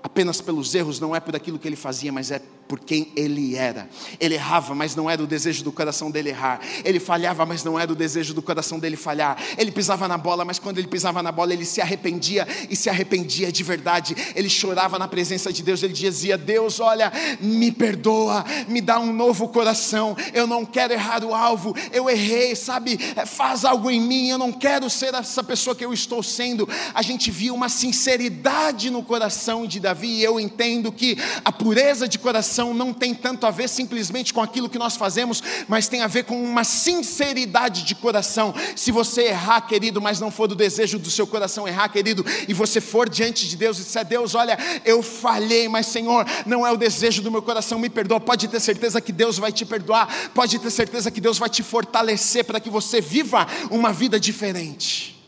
[0.00, 2.40] apenas pelos erros, não é por aquilo que ele fazia, mas é
[2.70, 3.90] por quem ele era.
[4.20, 6.60] Ele errava, mas não era o desejo do coração dele errar.
[6.84, 9.36] Ele falhava, mas não era o desejo do coração dele falhar.
[9.58, 12.88] Ele pisava na bola, mas quando ele pisava na bola, ele se arrependia e se
[12.88, 14.14] arrependia de verdade.
[14.36, 15.82] Ele chorava na presença de Deus.
[15.82, 20.16] Ele dizia: Deus, olha, me perdoa, me dá um novo coração.
[20.32, 21.74] Eu não quero errar o alvo.
[21.90, 23.00] Eu errei, sabe?
[23.16, 24.28] É, faz algo em mim.
[24.28, 26.68] Eu não quero ser essa pessoa que eu estou sendo.
[26.94, 30.20] A gente viu uma sinceridade no coração de Davi.
[30.20, 34.40] E eu entendo que a pureza de coração não tem tanto a ver simplesmente com
[34.40, 38.54] aquilo que nós fazemos, mas tem a ver com uma sinceridade de coração.
[38.76, 42.54] Se você errar, querido, mas não for do desejo do seu coração errar, querido, e
[42.54, 46.72] você for diante de Deus e disser: Deus, olha, eu falhei, mas Senhor, não é
[46.72, 48.20] o desejo do meu coração, me perdoa.
[48.20, 51.62] Pode ter certeza que Deus vai te perdoar, pode ter certeza que Deus vai te
[51.62, 55.18] fortalecer para que você viva uma vida diferente.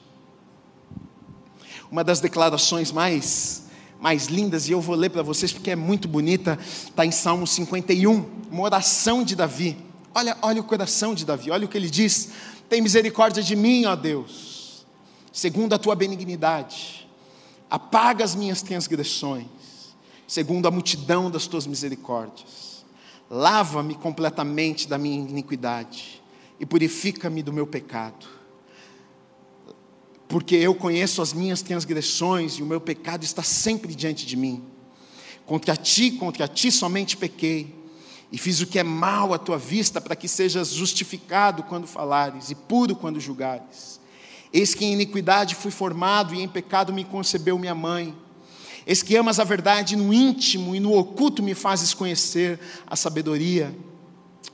[1.90, 3.61] Uma das declarações mais
[4.02, 7.46] mais lindas, e eu vou ler para vocês porque é muito bonita, está em Salmo
[7.46, 9.76] 51, uma oração de Davi.
[10.12, 12.30] Olha, olha o coração de Davi, olha o que ele diz:
[12.68, 14.84] Tem misericórdia de mim, ó Deus,
[15.32, 17.08] segundo a tua benignidade,
[17.70, 19.46] apaga as minhas transgressões,
[20.26, 22.84] segundo a multidão das tuas misericórdias,
[23.30, 26.20] lava-me completamente da minha iniquidade
[26.58, 28.41] e purifica-me do meu pecado
[30.32, 34.64] porque eu conheço as minhas transgressões e o meu pecado está sempre diante de mim.
[35.44, 37.74] Contra ti, contra ti somente pequei,
[38.32, 42.48] e fiz o que é mal à tua vista, para que sejas justificado quando falares
[42.48, 44.00] e puro quando julgares.
[44.50, 48.16] Eis que em iniquidade fui formado e em pecado me concebeu minha mãe.
[48.86, 53.76] Eis que amas a verdade no íntimo e no oculto me fazes conhecer a sabedoria.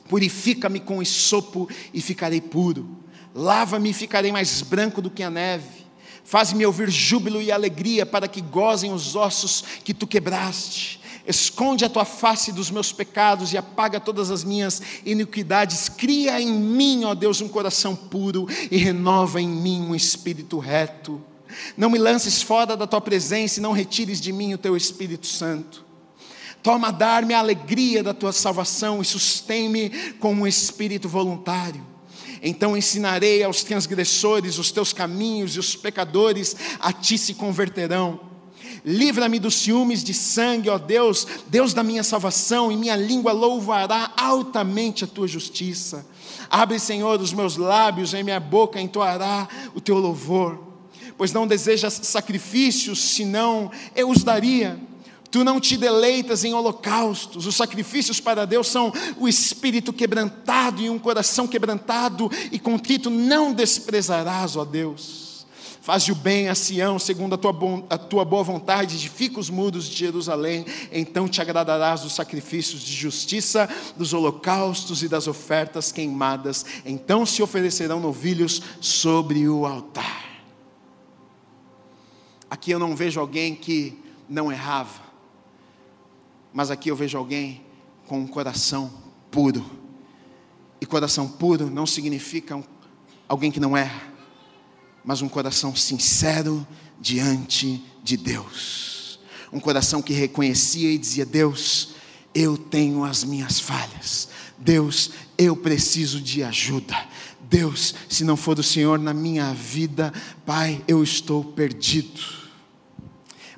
[0.09, 2.99] Purifica-me com esopo e ficarei puro.
[3.35, 5.87] Lava-me e ficarei mais branco do que a neve.
[6.25, 11.01] Faz-me ouvir júbilo e alegria, para que gozem os ossos que tu quebraste.
[11.27, 15.89] Esconde a tua face dos meus pecados e apaga todas as minhas iniquidades.
[15.89, 21.23] Cria em mim, ó Deus, um coração puro e renova em mim um espírito reto.
[21.77, 25.27] Não me lances fora da tua presença e não retires de mim o teu Espírito
[25.27, 25.85] Santo.
[26.63, 31.87] Toma dar-me a alegria da tua salvação e sustém-me com um espírito voluntário.
[32.43, 38.29] Então ensinarei aos transgressores os teus caminhos e os pecadores a ti se converterão.
[38.85, 44.13] Livra-me dos ciúmes de sangue, ó Deus, Deus da minha salvação, e minha língua louvará
[44.17, 46.07] altamente a tua justiça.
[46.49, 50.59] Abre, Senhor, os meus lábios, e minha boca entoará o teu louvor.
[51.17, 54.79] Pois não desejas sacrifícios, senão eu os daria
[55.31, 60.89] Tu não te deleitas em holocaustos, os sacrifícios para Deus são o espírito quebrantado e
[60.89, 65.29] um coração quebrantado e contrito não desprezarás, ó Deus.
[65.89, 67.55] Faze o bem a Sião, segundo a tua,
[67.89, 72.93] a tua boa vontade, edifica os muros de Jerusalém, então te agradarás dos sacrifícios de
[72.93, 80.27] justiça, dos holocaustos e das ofertas queimadas, então se oferecerão novilhos sobre o altar.
[82.51, 85.08] Aqui eu não vejo alguém que não errava,
[86.53, 87.63] mas aqui eu vejo alguém
[88.07, 88.91] com um coração
[89.31, 89.65] puro.
[90.81, 92.63] E coração puro não significa
[93.29, 94.03] alguém que não erra,
[95.05, 96.67] mas um coração sincero
[97.01, 99.21] diante de Deus.
[99.53, 101.91] Um coração que reconhecia e dizia: Deus,
[102.35, 104.29] eu tenho as minhas falhas.
[104.59, 106.97] Deus, eu preciso de ajuda.
[107.41, 110.13] Deus, se não for o Senhor na minha vida,
[110.45, 112.21] Pai, eu estou perdido.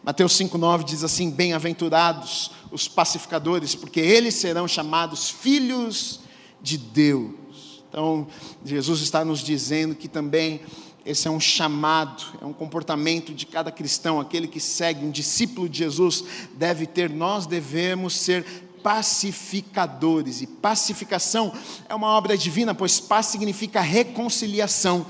[0.02, 6.20] Mateus 5,9 diz assim: Bem-aventurados os pacificadores, porque eles serão chamados filhos
[6.62, 7.82] de Deus.
[7.88, 8.26] Então,
[8.64, 10.60] Jesus está nos dizendo que também
[11.04, 15.68] esse é um chamado, é um comportamento de cada cristão, aquele que segue um discípulo
[15.68, 18.44] de Jesus deve ter, nós devemos ser
[18.82, 20.42] pacificadores.
[20.42, 21.52] E pacificação
[21.88, 25.06] é uma obra divina, pois paz significa reconciliação.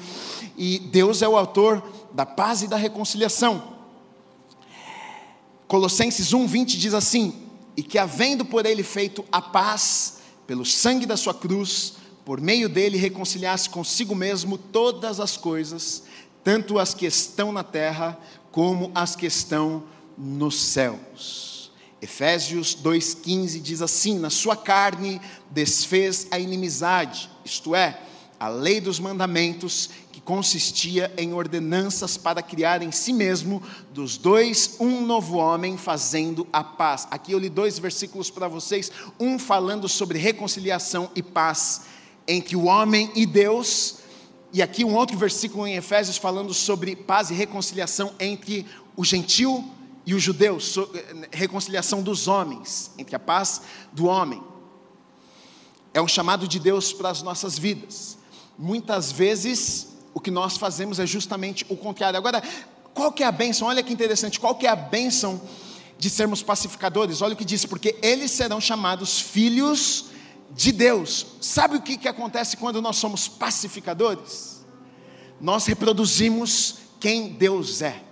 [0.56, 3.62] E Deus é o autor da paz e da reconciliação.
[5.66, 11.16] Colossenses 1:20 diz assim: e que, havendo por ele feito a paz, pelo sangue da
[11.16, 16.04] sua cruz, por meio dele reconciliasse consigo mesmo todas as coisas,
[16.44, 18.18] tanto as que estão na terra
[18.50, 19.84] como as que estão
[20.16, 21.70] nos céus.
[22.02, 28.00] Efésios 2,15 diz assim: Na sua carne desfez a inimizade, isto é,
[28.38, 34.76] a lei dos mandamentos que consistia em ordenanças para criar em si mesmo dos dois
[34.78, 37.08] um novo homem fazendo a paz.
[37.10, 41.82] Aqui eu li dois versículos para vocês, um falando sobre reconciliação e paz
[42.28, 44.00] entre o homem e Deus,
[44.52, 49.64] e aqui um outro versículo em Efésios falando sobre paz e reconciliação entre o gentil
[50.04, 50.58] e o judeu,
[51.30, 54.42] reconciliação dos homens, entre a paz do homem.
[55.94, 58.18] É um chamado de Deus para as nossas vidas.
[58.58, 62.16] Muitas vezes o que nós fazemos é justamente o contrário.
[62.16, 62.42] Agora,
[62.94, 63.68] qual que é a bênção?
[63.68, 65.40] Olha que interessante, qual que é a bênção
[65.98, 67.22] de sermos pacificadores?
[67.22, 70.06] Olha o que diz, porque eles serão chamados filhos
[70.50, 71.26] de Deus.
[71.40, 74.64] Sabe o que, que acontece quando nós somos pacificadores?
[75.40, 78.02] Nós reproduzimos quem Deus é.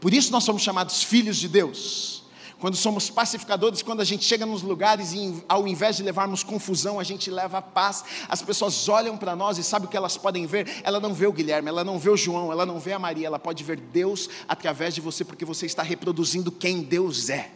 [0.00, 2.22] Por isso nós somos chamados filhos de Deus.
[2.66, 6.98] Quando somos pacificadores, quando a gente chega nos lugares e ao invés de levarmos confusão,
[6.98, 8.02] a gente leva paz.
[8.28, 10.82] As pessoas olham para nós e sabem o que elas podem ver.
[10.82, 13.28] Ela não vê o Guilherme, ela não vê o João, ela não vê a Maria,
[13.28, 17.52] ela pode ver Deus através de você, porque você está reproduzindo quem Deus é.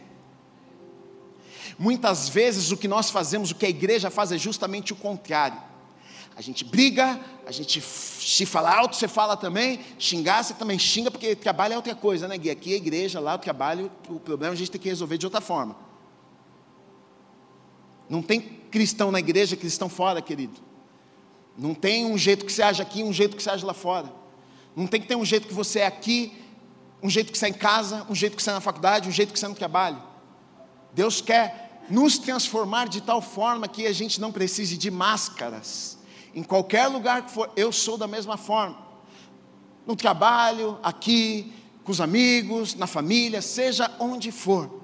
[1.77, 5.70] Muitas vezes o que nós fazemos, o que a igreja faz é justamente o contrário.
[6.41, 11.11] A gente briga, a gente se fala alto, você fala também, xingar, você também xinga,
[11.11, 12.49] porque trabalho é outra coisa, né, Gui?
[12.49, 15.39] Aqui é igreja, lá o trabalho, o problema a gente tem que resolver de outra
[15.39, 15.75] forma.
[18.09, 20.59] Não tem cristão na igreja, cristão fora, querido.
[21.55, 24.11] Não tem um jeito que você age aqui, um jeito que você age lá fora.
[24.75, 26.33] Não tem que ter um jeito que você é aqui,
[27.03, 29.11] um jeito que você é em casa, um jeito que você é na faculdade, um
[29.11, 30.01] jeito que você é no trabalho.
[30.91, 36.00] Deus quer nos transformar de tal forma que a gente não precise de máscaras
[36.33, 38.77] em qualquer lugar que for, eu sou da mesma forma.
[39.85, 44.81] No trabalho, aqui, com os amigos, na família, seja onde for.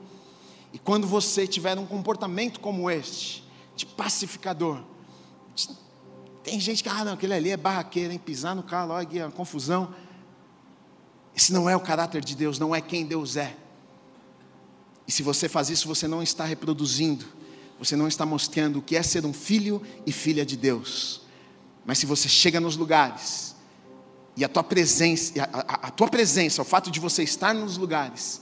[0.74, 3.44] E quando você tiver um comportamento como este,
[3.76, 4.82] de pacificador,
[6.44, 8.19] tem gente que, ah, não, aquele ali é barraqueiro, hein?
[8.19, 9.94] pisar no carro, olha aqui, a confusão.
[11.36, 13.56] Esse não é o caráter de Deus, não é quem Deus é.
[15.08, 17.26] E se você faz isso, você não está reproduzindo,
[17.80, 21.27] você não está mostrando o que é ser um filho e filha de Deus.
[21.88, 23.56] Mas se você chega nos lugares
[24.35, 27.75] E a tua presença, a, a, a tua presença, o fato de você estar nos
[27.75, 28.42] lugares,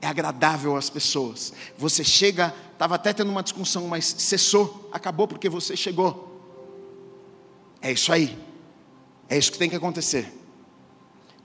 [0.00, 1.52] é agradável às pessoas.
[1.78, 6.42] Você chega, estava até tendo uma discussão, mas cessou, acabou porque você chegou.
[7.80, 8.36] É isso aí.
[9.28, 10.32] É isso que tem que acontecer.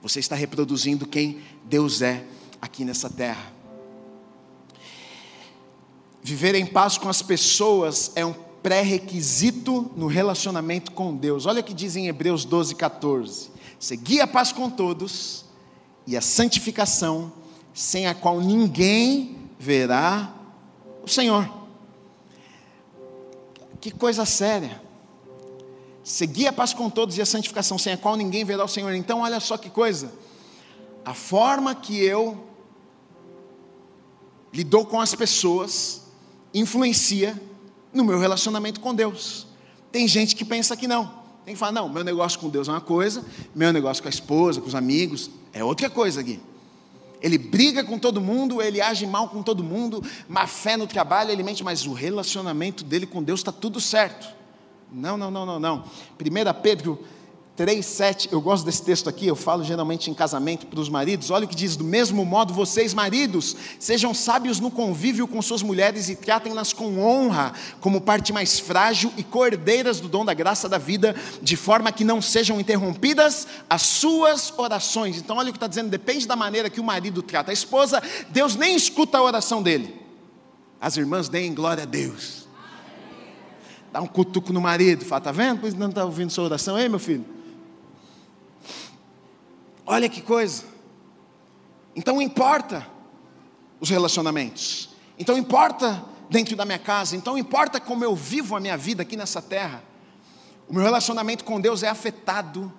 [0.02, 2.26] Você está reproduzindo quem Deus é
[2.60, 3.54] aqui nessa terra.
[6.24, 11.45] Viver em paz com as pessoas é um pré-requisito no relacionamento com Deus.
[11.45, 13.49] Olha o que diz em Hebreus 12, 14:
[13.80, 15.45] Segui a paz com todos
[16.05, 17.32] e a santificação,
[17.74, 20.34] sem a qual ninguém verá
[21.03, 21.49] o Senhor.
[23.80, 24.82] Que coisa séria.
[26.03, 28.93] Seguir a paz com todos e a santificação, sem a qual ninguém verá o Senhor.
[28.93, 30.12] Então, olha só que coisa.
[31.03, 32.47] A forma que eu
[34.53, 36.01] lidou com as pessoas
[36.53, 37.41] influencia
[37.94, 39.48] no meu relacionamento com Deus.
[39.92, 41.22] Tem gente que pensa que não.
[41.46, 43.26] Tem que falar, não, meu negócio com Deus é uma coisa,
[43.56, 46.39] meu negócio com a esposa, com os amigos, é outra coisa aqui.
[47.22, 51.32] Ele briga com todo mundo, ele age mal com todo mundo, má fé no trabalho,
[51.32, 54.28] ele mente, mas o relacionamento dele com Deus está tudo certo.
[54.92, 55.84] Não, não, não, não, não.
[56.20, 57.00] 1 Pedro
[57.58, 61.30] 3,7, eu gosto desse texto aqui, eu falo geralmente em casamento para os maridos.
[61.30, 65.62] Olha o que diz: do mesmo modo, vocês, maridos, sejam sábios no convívio com suas
[65.62, 70.70] mulheres e tratem-nas com honra, como parte mais frágil e cordeiras do dom da graça
[70.70, 75.18] da vida, de forma que não sejam interrompidas as suas orações.
[75.18, 78.02] Então, olha o que está dizendo: depende da maneira que o marido trata a esposa,
[78.30, 79.93] Deus nem escuta a oração dele.
[80.80, 82.47] As irmãs deem glória a Deus.
[83.91, 85.60] Dá um cutuco no marido, fala, está vendo?
[85.60, 87.41] Pois não está ouvindo sua oração, ei meu filho?
[89.92, 90.64] Olha que coisa.
[91.94, 92.88] Então importa
[93.78, 94.92] os relacionamentos.
[95.20, 97.14] Então importa dentro da minha casa.
[97.14, 99.84] Então importa como eu vivo a minha vida aqui nessa terra.
[100.70, 102.72] O meu relacionamento com Deus é afetado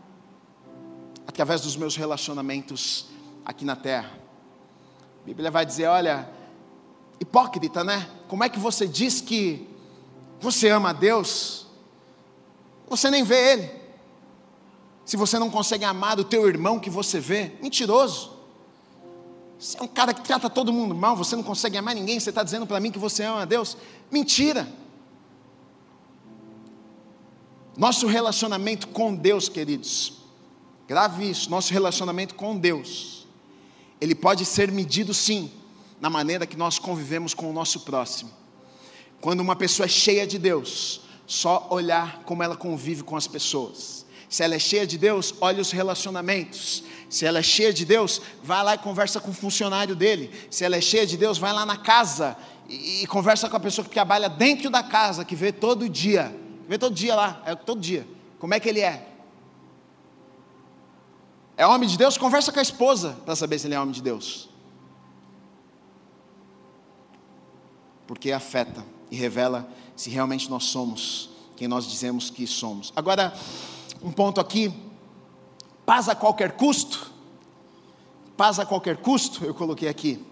[1.27, 3.09] através dos meus relacionamentos
[3.45, 4.19] aqui na terra.
[5.23, 6.27] A Bíblia vai dizer: olha,
[7.21, 8.09] hipócrita, né?
[8.27, 9.69] Como é que você diz que
[10.41, 11.67] você ama a Deus?
[12.89, 13.82] Você nem vê Ele
[15.05, 18.33] se você não consegue amar o teu irmão que você vê, mentiroso.
[19.59, 22.31] Você é um cara que trata todo mundo mal, você não consegue amar ninguém, você
[22.31, 23.77] está dizendo para mim que você ama a Deus?
[24.11, 24.69] Mentira.
[27.77, 30.15] Nosso relacionamento com Deus, queridos,
[30.87, 33.27] grave isso, nosso relacionamento com Deus,
[34.01, 35.51] ele pode ser medido sim,
[36.01, 38.31] na maneira que nós convivemos com o nosso próximo.
[39.21, 44.02] Quando uma pessoa é cheia de Deus, só olhar como ela convive com as pessoas
[44.33, 46.83] se ela é cheia de Deus, olha os relacionamentos.
[47.11, 50.31] Se ela é cheia de Deus, vai lá e conversa com o funcionário dele.
[50.51, 52.35] Se ela é cheia de Deus, vai lá na casa
[52.67, 56.35] e, e conversa com a pessoa que trabalha dentro da casa, que vê todo dia.
[56.67, 58.09] Vê todo dia lá, é todo dia.
[58.39, 59.07] Como é que ele é?
[61.55, 62.17] É homem de Deus?
[62.17, 64.49] Conversa com a esposa para saber se ele é homem de Deus.
[68.07, 72.93] Porque afeta e revela se realmente nós somos quem nós dizemos que somos.
[72.97, 73.33] Agora,
[74.03, 74.73] um ponto aqui,
[75.87, 77.11] paz a qualquer custo,
[78.37, 80.25] paz a qualquer custo, eu coloquei aqui.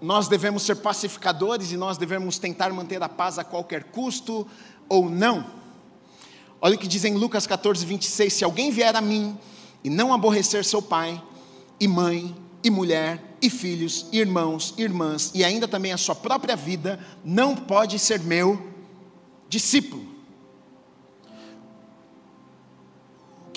[0.00, 4.46] Nós devemos ser pacificadores e nós devemos tentar manter a paz a qualquer custo
[4.88, 5.44] ou não.
[6.60, 9.36] Olha o que diz em Lucas 14, 26: Se alguém vier a mim
[9.82, 11.20] e não aborrecer seu pai,
[11.78, 16.14] e mãe, e mulher, e filhos, e irmãos, e irmãs, e ainda também a sua
[16.14, 18.70] própria vida, não pode ser meu
[19.48, 20.11] discípulo.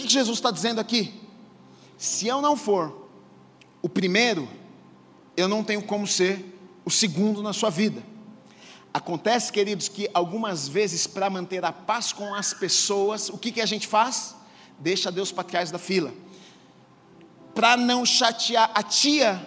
[0.06, 1.14] Que Jesus está dizendo aqui?
[1.98, 3.10] Se eu não for
[3.82, 4.48] o primeiro,
[5.38, 6.54] eu não tenho como ser
[6.84, 8.04] o segundo na sua vida.
[8.94, 13.60] Acontece, queridos, que algumas vezes, para manter a paz com as pessoas, o que, que
[13.60, 14.36] a gente faz?
[14.80, 16.14] Deixa Deus para trás da fila.
[17.54, 19.46] Para não chatear a tia,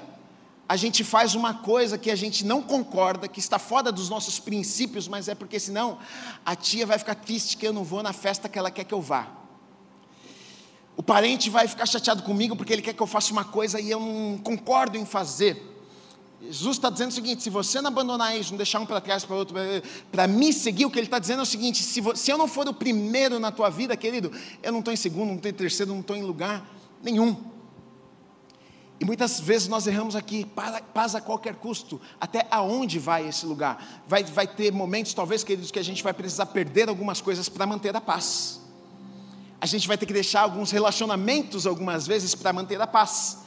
[0.68, 4.38] a gente faz uma coisa que a gente não concorda, que está fora dos nossos
[4.38, 5.98] princípios, mas é porque senão
[6.44, 8.92] a tia vai ficar triste que eu não vou na festa que ela quer que
[8.92, 9.38] eu vá.
[10.99, 13.88] O parente vai ficar chateado comigo porque ele quer que eu faça uma coisa e
[13.88, 15.64] eu não concordo em fazer.
[16.42, 19.24] Jesus está dizendo o seguinte: se você não abandonar isso, não deixar um para trás
[19.24, 19.55] para outro,
[20.11, 22.49] para me seguir, o que ele está dizendo é o seguinte: se, se eu não
[22.49, 25.55] for o primeiro na tua vida, querido, eu não estou em segundo, não estou em
[25.55, 26.68] terceiro, não estou em lugar
[27.01, 27.44] nenhum.
[28.99, 30.44] E muitas vezes nós erramos aqui,
[30.92, 32.01] paz a qualquer custo.
[32.20, 34.03] Até aonde vai esse lugar?
[34.09, 37.64] Vai, vai ter momentos, talvez, queridos, que a gente vai precisar perder algumas coisas para
[37.64, 38.66] manter a paz
[39.69, 43.39] a gente vai ter que deixar alguns relacionamentos algumas vezes para manter a paz.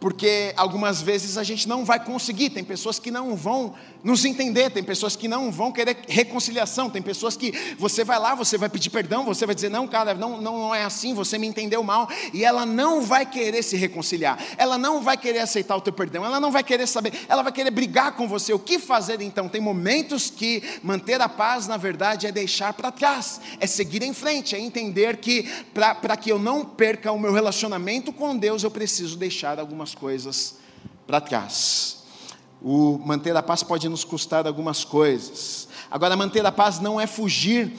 [0.00, 4.68] Porque algumas vezes a gente não vai conseguir, tem pessoas que não vão nos entender,
[4.70, 8.68] tem pessoas que não vão querer reconciliação, tem pessoas que você vai lá, você vai
[8.68, 12.06] pedir perdão, você vai dizer, não, cara, não, não, é assim, você me entendeu mal,
[12.34, 16.22] e ela não vai querer se reconciliar, ela não vai querer aceitar o teu perdão,
[16.22, 18.52] ela não vai querer saber, ela vai querer brigar com você.
[18.52, 19.48] O que fazer então?
[19.48, 24.12] Tem momentos que manter a paz, na verdade, é deixar para trás, é seguir em
[24.12, 28.70] frente, é entender que para que eu não perca o meu relacionamento com Deus, eu
[28.70, 30.54] preciso deixar algumas coisas
[31.04, 32.04] para trás.
[32.62, 35.66] O manter a paz pode nos custar algumas coisas.
[35.90, 37.72] Agora, manter a paz não é fugir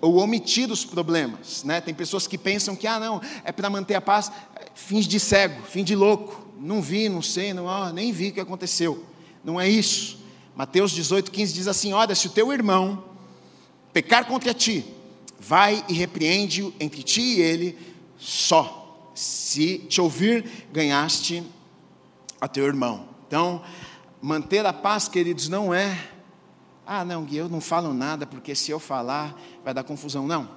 [0.00, 1.80] ou omitir os problemas, né?
[1.80, 4.30] Tem pessoas que pensam que ah não é para manter a paz,
[4.74, 8.32] fins de cego, fim de louco, não vi, não sei, não, ah, nem vi o
[8.32, 9.04] que aconteceu.
[9.44, 10.18] Não é isso.
[10.54, 13.04] Mateus 18, 15 diz assim: Olha, se o teu irmão
[13.92, 14.84] pecar contra ti,
[15.38, 17.78] vai e repreende-o entre ti e ele
[18.18, 18.85] só.
[19.16, 21.42] Se te ouvir, ganhaste
[22.40, 23.08] a teu irmão.
[23.26, 23.62] Então,
[24.22, 25.98] manter a paz, queridos, não é,
[26.86, 30.24] ah, não, Gui, eu não falo nada, porque se eu falar vai dar confusão.
[30.24, 30.48] Não.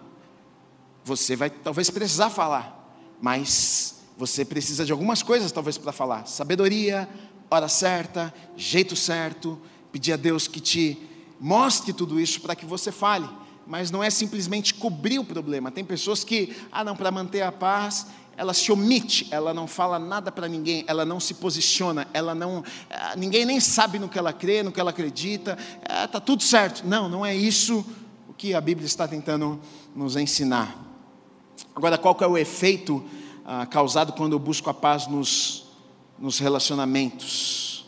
[1.04, 7.10] Você vai talvez precisar falar, mas você precisa de algumas coisas, talvez, para falar: sabedoria,
[7.50, 9.60] hora certa, jeito certo,
[9.92, 11.02] pedir a Deus que te
[11.40, 13.28] mostre tudo isso para que você fale.
[13.70, 15.70] Mas não é simplesmente cobrir o problema.
[15.70, 20.00] Tem pessoas que, ah, não, para manter a paz, ela se omite, ela não fala
[20.00, 24.18] nada para ninguém, ela não se posiciona, ela não, eh, ninguém nem sabe no que
[24.18, 26.82] ela crê, no que ela acredita, está eh, tudo certo.
[26.84, 27.86] Não, não é isso
[28.28, 29.60] o que a Bíblia está tentando
[29.96, 30.76] nos ensinar.
[31.76, 33.06] Agora, qual que é o efeito
[33.46, 35.66] ah, causado quando eu busco a paz nos,
[36.18, 37.86] nos relacionamentos?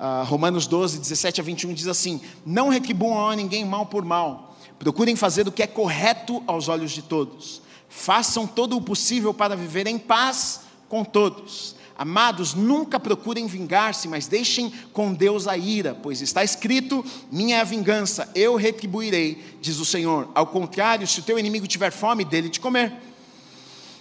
[0.00, 4.53] Ah, Romanos 12, 17 a 21 diz assim: Não retribuam a ninguém mal por mal,
[4.84, 7.64] procurem fazer o que é correto aos olhos de todos
[7.94, 11.76] Façam todo o possível para viver em paz com todos.
[11.96, 17.60] Amados, nunca procurem vingar-se, mas deixem com Deus a ira, pois está escrito: Minha é
[17.60, 20.28] a vingança, eu retribuirei, diz o Senhor.
[20.34, 22.92] Ao contrário, se o teu inimigo tiver fome, dele de comer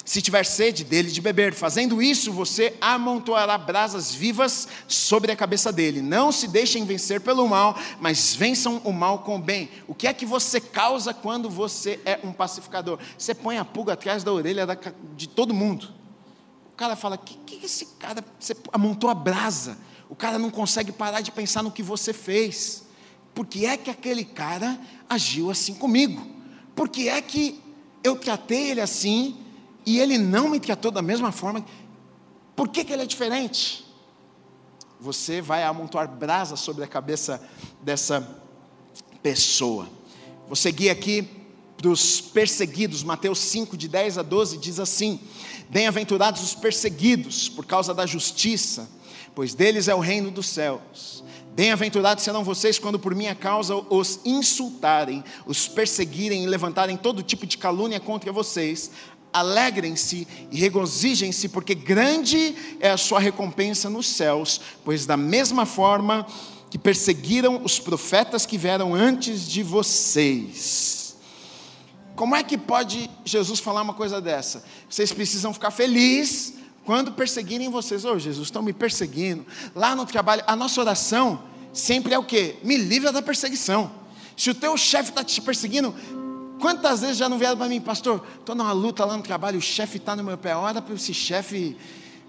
[0.06, 1.54] se tiver sede, dele de beber.
[1.54, 6.02] Fazendo isso, você amontoará brasas vivas sobre a cabeça dele.
[6.02, 9.70] Não se deixem vencer pelo mal, mas vençam o mal com o bem.
[9.88, 13.00] O que é que você causa quando você é um pacificador?
[13.18, 14.68] Você põe a pulga atrás da orelha
[15.16, 15.94] de todo mundo.
[16.74, 18.24] O cara fala: que, que esse cara.
[18.38, 19.78] Você amontou a brasa.
[20.10, 22.84] O cara não consegue parar de pensar no que você fez.
[23.34, 24.80] Por que é que aquele cara
[25.10, 26.28] agiu assim comigo?
[26.76, 27.60] Por que é que
[28.04, 29.38] eu tratei ele assim?
[29.86, 31.66] E ele não me tratou da mesma forma,
[32.56, 33.86] por que, que ele é diferente?
[35.00, 37.42] Você vai amontoar brasa sobre a cabeça
[37.82, 38.42] dessa
[39.22, 39.90] pessoa.
[40.48, 41.28] Vou seguir aqui
[41.78, 45.20] para os perseguidos, Mateus 5, de 10 a 12, diz assim:
[45.70, 48.90] Bem-aventurados os perseguidos por causa da justiça,
[49.36, 51.24] pois deles é o reino dos céus.
[51.54, 57.46] Bem-aventurados serão vocês quando por minha causa os insultarem, os perseguirem e levantarem todo tipo
[57.46, 58.90] de calúnia contra vocês
[59.34, 66.26] alegrem-se e regozijem-se, porque grande é a sua recompensa nos céus, pois da mesma forma
[66.70, 71.16] que perseguiram os profetas que vieram antes de vocês.
[72.16, 74.64] Como é que pode Jesus falar uma coisa dessa?
[74.90, 76.54] Vocês precisam ficar felizes
[76.86, 78.06] quando perseguirem vocês.
[78.06, 79.46] Oh, Jesus, estão me perseguindo.
[79.76, 82.58] Lá no trabalho, a nossa oração sempre é o quê?
[82.64, 83.92] Me livra da perseguição.
[84.38, 85.94] Se o teu chefe está te perseguindo,
[86.64, 88.26] Quantas vezes já não vieram para mim, pastor?
[88.40, 90.56] Estou numa luta lá no trabalho, o chefe está no meu pé.
[90.56, 91.76] Ora para esse chefe,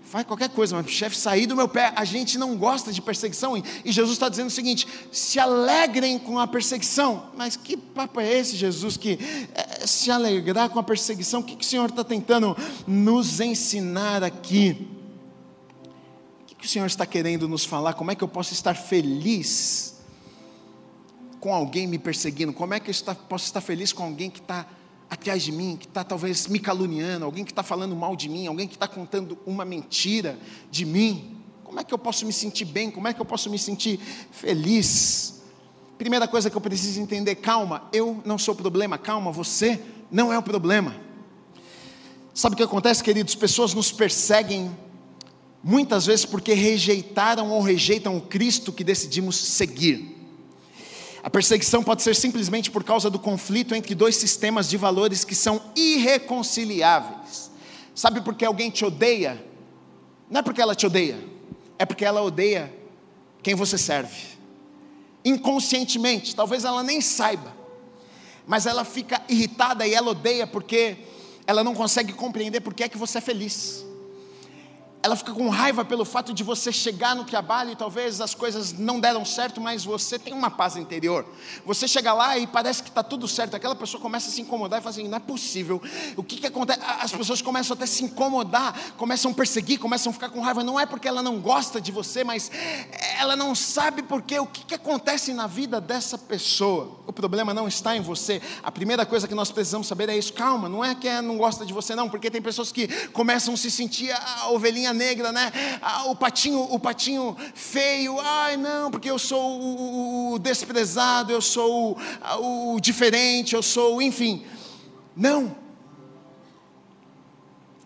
[0.03, 1.93] faz qualquer coisa, mas o chefe sair do meu pé.
[1.95, 3.57] A gente não gosta de perseguição.
[3.57, 7.27] E Jesus está dizendo o seguinte: se alegrem com a perseguição.
[7.37, 9.21] Mas que papo é esse, Jesus, que
[9.55, 11.39] é, se alegrar com a perseguição?
[11.39, 12.57] O que, que o Senhor está tentando
[12.89, 14.89] nos ensinar aqui?
[16.43, 17.93] O que, que o Senhor está querendo nos falar?
[17.93, 19.94] Como é que eu posso estar feliz?
[21.45, 22.55] Com alguém me perseguindo?
[22.55, 24.67] Como é que eu posso estar feliz com alguém que está
[25.11, 28.47] atrás de mim, que está talvez me caluniando, alguém que está falando mal de mim,
[28.47, 30.39] alguém que está contando uma mentira
[30.71, 31.37] de mim?
[31.63, 32.91] Como é que eu posso me sentir bem?
[32.91, 34.01] Como é que eu posso me sentir
[34.33, 35.43] feliz?
[35.99, 39.79] Primeira coisa que eu preciso entender: calma, eu não sou o problema, calma, você
[40.11, 40.97] não é o problema.
[42.33, 43.35] Sabe o que acontece, queridos?
[43.35, 44.75] Pessoas nos perseguem
[45.63, 50.14] muitas vezes porque rejeitaram ou rejeitam o Cristo que decidimos seguir.
[51.25, 55.35] A perseguição pode ser simplesmente por causa do conflito entre dois sistemas de valores que
[55.35, 57.51] são irreconciliáveis.
[57.95, 59.43] Sabe por que alguém te odeia?
[60.29, 61.19] Não é porque ela te odeia,
[61.79, 62.71] é porque ela odeia
[63.43, 64.35] quem você serve.
[65.25, 67.57] Inconscientemente, talvez ela nem saiba,
[68.47, 70.99] mas ela fica irritada e ela odeia porque
[71.47, 73.83] ela não consegue compreender por que é que você é feliz.
[75.05, 78.73] Ela fica com raiva pelo fato de você chegar no trabalho e talvez as coisas
[78.73, 81.27] não deram certo, mas você tem uma paz interior.
[81.67, 84.81] Você chega lá e parece que está tudo certo, aquela pessoa começa a se incomodar
[84.81, 85.83] e fala assim: não é possível.
[86.17, 86.81] O que, que acontece?
[87.03, 90.65] As pessoas começam até a se incomodar, começam a perseguir, começam a ficar com raiva.
[90.65, 92.51] Não é porque ela não gosta de você, mas
[93.19, 96.99] ela não sabe porque o que, que acontece na vida dessa pessoa.
[97.07, 98.41] O problema não está em você.
[98.63, 100.33] A primeira coisa que nós precisamos saber é isso.
[100.33, 103.53] Calma, não é que ela não gosta de você, não, porque tem pessoas que começam
[103.53, 105.53] a se sentir a ovelhinha negra, né?
[105.83, 108.19] Ah, o patinho, o patinho feio.
[108.21, 111.99] Ai, não, porque eu sou o, o desprezado, eu sou
[112.39, 114.47] o, o diferente, eu sou, enfim.
[115.15, 115.55] Não.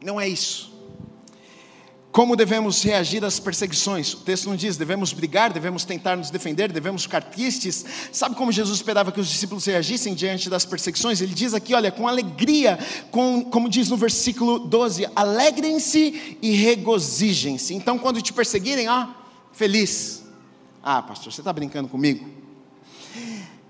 [0.01, 0.78] Não é isso.
[2.11, 4.15] Como devemos reagir às perseguições?
[4.15, 7.85] O texto não diz, devemos brigar, devemos tentar nos defender, devemos ficar tristes.
[8.11, 11.21] Sabe como Jesus esperava que os discípulos reagissem diante das perseguições?
[11.21, 12.79] Ele diz aqui, olha, com alegria,
[13.11, 17.75] com, como diz no versículo 12: alegrem-se e regozijem-se.
[17.75, 19.09] Então, quando te perseguirem, ó,
[19.53, 20.25] feliz.
[20.83, 22.38] Ah, pastor, você está brincando comigo?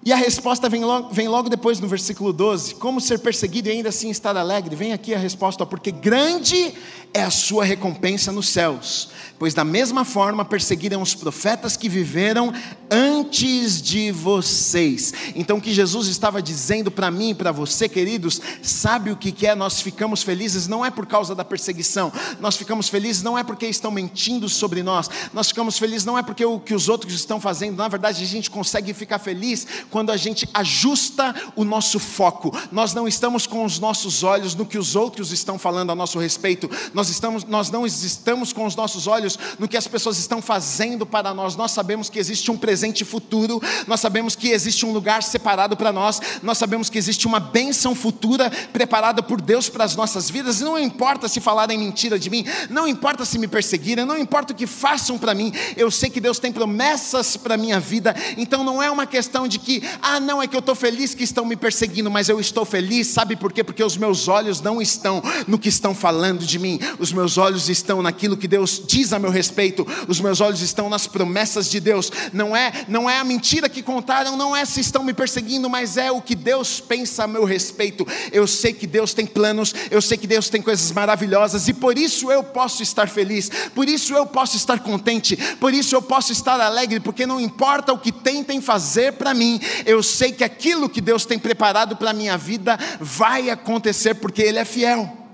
[0.05, 3.72] E a resposta vem logo, vem logo, depois no versículo 12: Como ser perseguido e
[3.72, 4.76] ainda assim estar alegre?
[4.76, 6.72] Vem aqui a resposta: Porque grande
[7.12, 12.53] é a sua recompensa nos céus, pois da mesma forma perseguiram os profetas que viveram
[12.91, 15.12] antes de vocês.
[15.34, 19.47] Então, o que Jesus estava dizendo para mim e para você, queridos, sabe o que
[19.47, 19.55] é?
[19.55, 23.66] Nós ficamos felizes não é por causa da perseguição, nós ficamos felizes não é porque
[23.66, 27.41] estão mentindo sobre nós, nós ficamos felizes não é porque o que os outros estão
[27.41, 32.57] fazendo, na verdade, a gente consegue ficar feliz quando a gente ajusta o nosso foco,
[32.72, 36.18] nós não estamos com os nossos olhos no que os outros estão falando a nosso
[36.18, 39.28] respeito, nós, estamos, nós não estamos com os nossos olhos
[39.59, 41.57] no que as pessoas estão fazendo para nós.
[41.57, 45.93] Nós sabemos que existe um presente futuro, nós sabemos que existe um lugar separado para
[45.93, 50.61] nós, nós sabemos que existe uma bênção futura preparada por Deus para as nossas vidas.
[50.61, 54.57] Não importa se falarem mentira de mim, não importa se me perseguirem, não importa o
[54.57, 58.14] que façam para mim, eu sei que Deus tem promessas para a minha vida.
[58.37, 61.24] Então não é uma questão de que, ah, não, é que eu estou feliz que
[61.24, 63.64] estão me perseguindo, mas eu estou feliz, sabe por quê?
[63.64, 67.68] Porque os meus olhos não estão no que estão falando de mim, os meus olhos
[67.68, 71.81] estão naquilo que Deus diz a meu respeito, os meus olhos estão nas promessas de
[71.81, 72.11] Deus.
[72.33, 75.97] Não é, não é a mentira que contaram, não é se estão me perseguindo, mas
[75.97, 78.07] é o que Deus pensa a meu respeito.
[78.33, 81.99] Eu sei que Deus tem planos, eu sei que Deus tem coisas maravilhosas e por
[81.99, 86.33] isso eu posso estar feliz, por isso eu posso estar contente, por isso eu posso
[86.33, 90.89] estar alegre, porque não importa o que tentem fazer para mim, eu sei que aquilo
[90.89, 95.28] que Deus tem preparado para a minha vida vai acontecer, porque Ele é fiel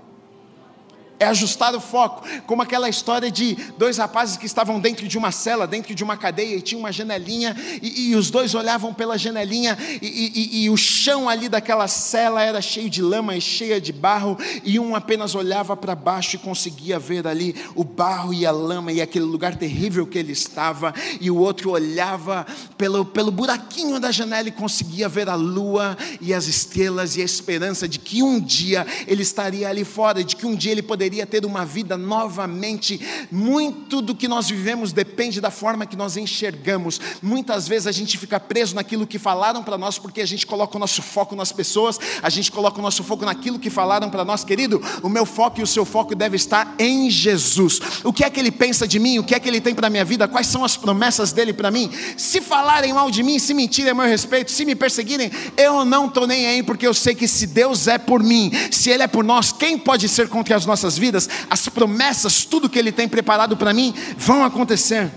[1.19, 5.31] é ajustar o foco, como aquela história de dois rapazes que estavam dentro de uma
[5.31, 9.17] cela, dentro de uma cadeia, e tinha uma janelinha, e, e os dois olhavam pela
[9.17, 13.79] janelinha, e, e, e, o chão ali daquela cela era cheio de lama e cheia
[13.79, 18.45] de barro, e um apenas olhava para baixo e conseguia ver ali o barro e
[18.45, 22.45] a lama e aquele lugar terrível que ele estava, e o outro olhava
[22.77, 27.25] pelo, pelo buraquinho da janela e conseguia ver a lua e as estrelas e a
[27.25, 31.04] esperança de que um dia ele estaria ali fora, de que um dia ele poderia
[31.05, 32.99] poderia ter uma vida novamente.
[33.31, 36.99] Muito do que nós vivemos depende da forma que nós enxergamos.
[37.21, 40.75] Muitas vezes a gente fica preso naquilo que falaram para nós, porque a gente coloca
[40.75, 44.25] o nosso foco nas pessoas, a gente coloca o nosso foco naquilo que falaram para
[44.25, 44.81] nós, querido.
[45.03, 47.79] O meu foco e o seu foco deve estar em Jesus.
[48.03, 49.19] O que é que ele pensa de mim?
[49.19, 50.27] O que é que ele tem para minha vida?
[50.27, 51.91] Quais são as promessas dele para mim?
[52.17, 56.07] Se falarem mal de mim, se mentirem a meu respeito, se me perseguirem, eu não
[56.07, 59.07] estou nem aí, porque eu sei que se Deus é por mim, se Ele é
[59.07, 62.91] por nós, quem pode ser contra as nossas nossas vidas, as promessas, tudo que Ele
[62.91, 65.11] tem preparado para mim, vão acontecer.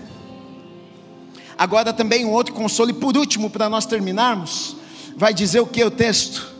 [1.56, 4.76] Agora também um outro consolo, e por último, para nós terminarmos,
[5.16, 6.56] vai dizer o que o texto?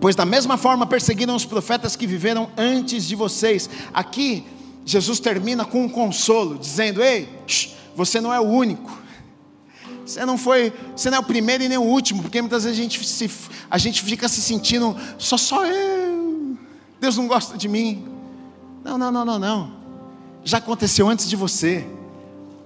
[0.00, 3.68] Pois da mesma forma perseguiram os profetas que viveram antes de vocês.
[3.92, 4.44] Aqui,
[4.86, 7.28] Jesus termina com um consolo, dizendo: Ei,
[7.94, 8.98] você não é o único.
[10.06, 12.78] Você não foi, você não é o primeiro e nem o último, porque muitas vezes
[12.78, 13.30] a gente, se,
[13.70, 16.19] a gente fica se sentindo só só eu.
[17.00, 18.06] Deus não gosta de mim.
[18.84, 19.72] Não, não, não, não, não.
[20.44, 21.86] Já aconteceu antes de você.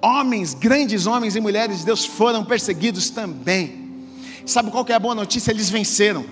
[0.03, 3.85] Homens, grandes homens e mulheres de Deus foram perseguidos também.
[4.45, 5.51] Sabe qual que é a boa notícia?
[5.51, 6.25] Eles venceram.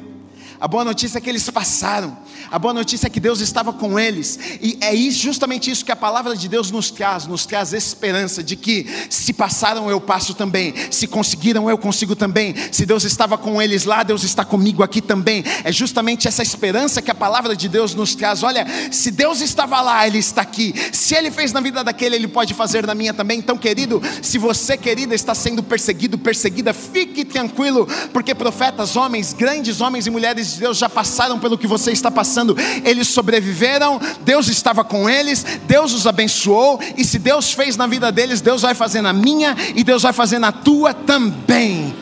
[0.62, 2.16] A boa notícia é que eles passaram.
[2.48, 4.38] A boa notícia é que Deus estava com eles.
[4.60, 8.54] E é justamente isso que a palavra de Deus nos traz, nos traz esperança de
[8.54, 12.54] que se passaram eu passo também, se conseguiram eu consigo também.
[12.70, 15.42] Se Deus estava com eles lá, Deus está comigo aqui também.
[15.64, 18.44] É justamente essa esperança que a palavra de Deus nos traz.
[18.44, 20.72] Olha, se Deus estava lá, ele está aqui.
[20.92, 23.40] Se ele fez na vida daquele, ele pode fazer na minha também.
[23.40, 29.80] Então, querido, se você, querida, está sendo perseguido, perseguida, fique tranquilo, porque profetas, homens, grandes
[29.80, 34.48] homens e mulheres de Deus já passaram pelo que você está passando, eles sobreviveram, Deus
[34.48, 38.74] estava com eles, Deus os abençoou, e se Deus fez na vida deles, Deus vai
[38.74, 41.94] fazer na minha e Deus vai fazer na tua também.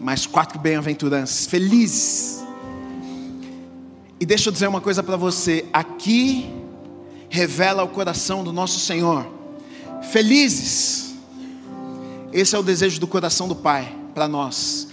[0.00, 2.44] Mais quatro bem-aventuranças, felizes.
[4.18, 6.50] E deixa eu dizer uma coisa para você: aqui
[7.28, 9.26] revela o coração do nosso Senhor.
[10.10, 11.14] Felizes,
[12.32, 14.88] esse é o desejo do coração do Pai para nós,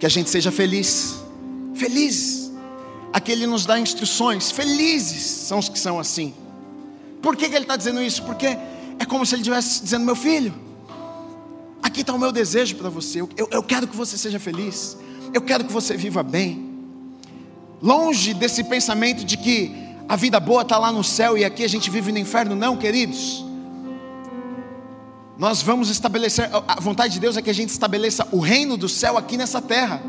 [0.00, 1.22] que a gente seja feliz,
[1.78, 2.50] felizes.
[3.12, 6.34] Aqui Ele nos dá instruções, felizes são os que são assim.
[7.22, 8.22] Por que, que Ele está dizendo isso?
[8.22, 10.54] Porque é como se Ele estivesse dizendo: meu filho,
[11.82, 14.96] aqui está o meu desejo para você, eu, eu quero que você seja feliz,
[15.32, 16.68] eu quero que você viva bem.
[17.80, 19.72] Longe desse pensamento de que
[20.08, 22.76] a vida boa está lá no céu e aqui a gente vive no inferno, não,
[22.76, 23.44] queridos.
[25.38, 28.88] Nós vamos estabelecer, a vontade de Deus é que a gente estabeleça o reino do
[28.88, 30.02] céu aqui nessa terra.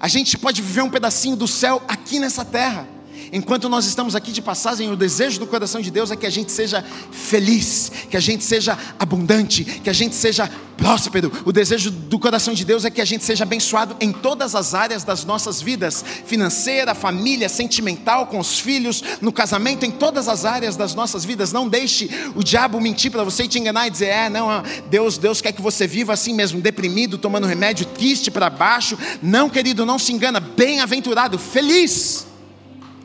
[0.00, 2.97] A gente pode viver um pedacinho do céu aqui nessa terra.
[3.32, 6.30] Enquanto nós estamos aqui de passagem, o desejo do coração de Deus é que a
[6.30, 11.30] gente seja feliz, que a gente seja abundante, que a gente seja próspero.
[11.44, 14.74] O desejo do coração de Deus é que a gente seja abençoado em todas as
[14.74, 20.44] áreas das nossas vidas financeira, família, sentimental, com os filhos, no casamento, em todas as
[20.44, 21.52] áreas das nossas vidas.
[21.52, 25.18] Não deixe o diabo mentir para você e te enganar e dizer: é, não, Deus,
[25.18, 28.96] Deus quer que você viva assim mesmo, deprimido, tomando remédio, triste para baixo.
[29.20, 30.38] Não, querido, não se engana.
[30.38, 32.27] Bem-aventurado, feliz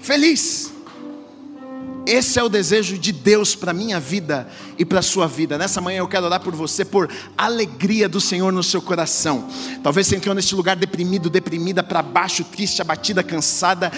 [0.04, 0.72] feliz.
[2.06, 4.48] Esse é o desejo de Deus para a minha vida
[4.78, 5.58] e para a sua vida.
[5.58, 9.48] Nessa manhã eu quero orar por você, por alegria do Senhor no seu coração.
[9.82, 13.92] Talvez você entrou neste lugar deprimido, deprimida, para baixo, triste, abatida, cansada.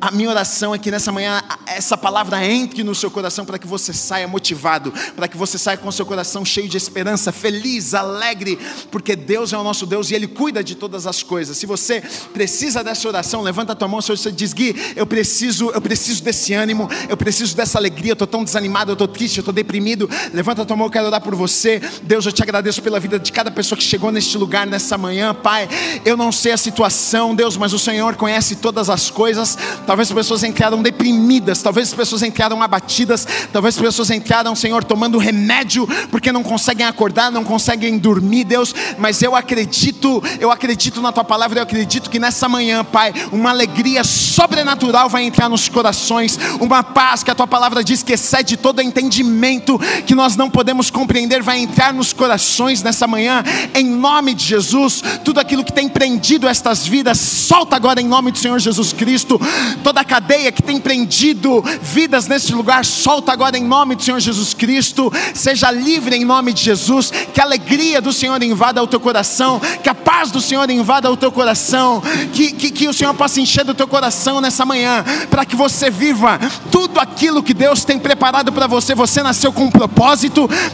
[0.00, 3.66] A minha oração é que nessa manhã essa palavra entre no seu coração para que
[3.66, 8.58] você saia motivado, para que você saia com seu coração cheio de esperança, feliz, alegre,
[8.90, 11.56] porque Deus é o nosso Deus e Ele cuida de todas as coisas.
[11.56, 12.02] Se você
[12.32, 16.22] precisa dessa oração, levanta a tua mão, Senhor, você diz, Gui, eu preciso, eu preciso
[16.22, 19.54] desse ânimo, eu preciso dessa alegria, eu estou tão desanimado, eu estou triste, eu estou
[19.54, 20.08] deprimido.
[20.32, 21.80] Levanta a tua mão, eu quero orar por você.
[22.02, 25.34] Deus, eu te agradeço pela vida de cada pessoa que chegou neste lugar nessa manhã,
[25.34, 25.68] Pai.
[26.04, 29.56] Eu não sei a situação, Deus, mas o Senhor conhece todas as coisas.
[29.86, 34.84] Talvez as pessoas entraram deprimidas, talvez as pessoas entraram abatidas, talvez as pessoas entraram, Senhor,
[34.84, 38.74] tomando remédio porque não conseguem acordar, não conseguem dormir, Deus.
[38.98, 43.50] Mas eu acredito, eu acredito na tua palavra, eu acredito que nessa manhã, Pai, uma
[43.50, 48.56] alegria sobrenatural vai entrar nos corações, uma paz que a tua palavra diz que excede
[48.56, 53.42] todo entendimento, que nós não podemos compreender, vai entrar nos corações nessa manhã,
[53.74, 55.02] em nome de Jesus.
[55.24, 59.40] Tudo aquilo que tem prendido estas vidas, solta agora em nome do Senhor Jesus Cristo.
[59.82, 64.20] Toda a cadeia que tem prendido vidas neste lugar, solta agora em nome do Senhor
[64.20, 65.12] Jesus Cristo.
[65.34, 67.12] Seja livre em nome de Jesus.
[67.32, 71.10] Que a alegria do Senhor invada o teu coração, que a paz do Senhor invada
[71.10, 75.04] o teu coração, que, que, que o Senhor possa encher do teu coração nessa manhã,
[75.30, 76.38] para que você viva
[76.70, 78.94] tudo aquilo que Deus tem preparado para você.
[78.94, 79.70] Você nasceu com um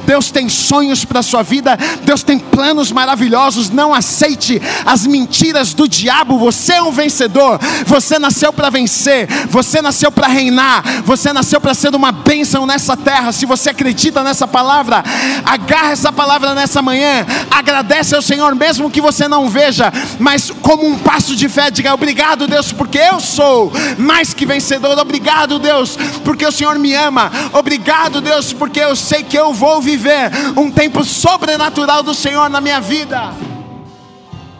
[0.04, 3.70] Deus tem sonhos para a sua vida, Deus tem planos maravilhosos.
[3.70, 6.38] Não aceite as mentiras do diabo.
[6.38, 11.74] Você é um vencedor, você nasceu para vencer, você nasceu para reinar, você nasceu para
[11.74, 13.32] ser uma bênção nessa terra.
[13.32, 15.02] Se você acredita nessa palavra,
[15.44, 20.86] agarra essa palavra nessa manhã, agradece ao Senhor, mesmo que você não veja, mas como
[20.86, 24.98] um passo de fé, diga obrigado, Deus, porque eu sou mais que vencedor.
[24.98, 27.30] Obrigado, Deus, porque o Senhor me ama.
[27.52, 32.60] Obrigado, Deus, porque eu sei que eu vou viver um tempo sobrenatural do Senhor na
[32.60, 33.34] minha vida.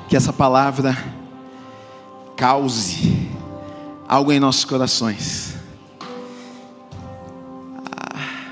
[0.08, 0.96] Que essa palavra
[2.36, 3.30] cause
[4.08, 5.54] algo em nossos corações.
[8.04, 8.50] Ah,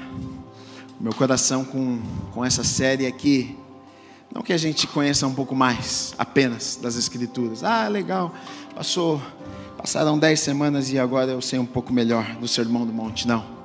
[0.98, 2.00] meu coração com,
[2.32, 3.58] com essa série aqui.
[4.32, 7.64] Não que a gente conheça um pouco mais apenas das Escrituras.
[7.64, 8.32] Ah, legal,
[8.74, 9.20] passou
[9.80, 13.26] Passaram dez semanas e agora eu sei um pouco melhor do Sermão do Monte.
[13.26, 13.59] Não.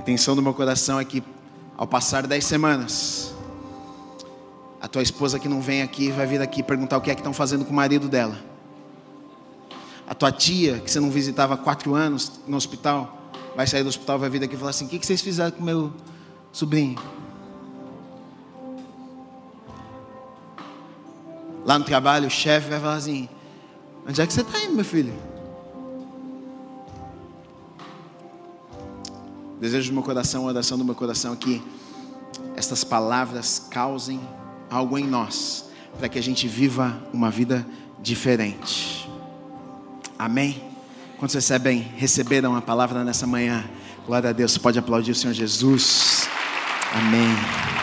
[0.00, 1.22] A intenção do meu coração é que,
[1.76, 3.34] ao passar dez semanas,
[4.80, 7.20] a tua esposa que não vem aqui vai vir aqui perguntar o que é que
[7.20, 8.34] estão fazendo com o marido dela.
[10.08, 13.90] A tua tia, que você não visitava há quatro anos no hospital, vai sair do
[13.90, 15.92] hospital, vai vir aqui e falar assim: o que vocês fizeram com meu
[16.50, 16.98] sobrinho?
[21.62, 23.28] Lá no trabalho, o chefe vai falar assim:
[24.08, 25.12] Onde é que você está indo, meu filho?
[29.60, 31.62] Desejo do meu coração, oração do meu coração que
[32.56, 34.20] estas palavras causem
[34.70, 35.66] algo em nós,
[35.98, 37.66] para que a gente viva uma vida
[38.00, 39.08] diferente.
[40.18, 40.62] Amém?
[41.18, 43.68] Quando vocês recebem, receberam a palavra nessa manhã,
[44.06, 46.26] glória a Deus, pode aplaudir o Senhor Jesus.
[46.94, 47.79] Amém.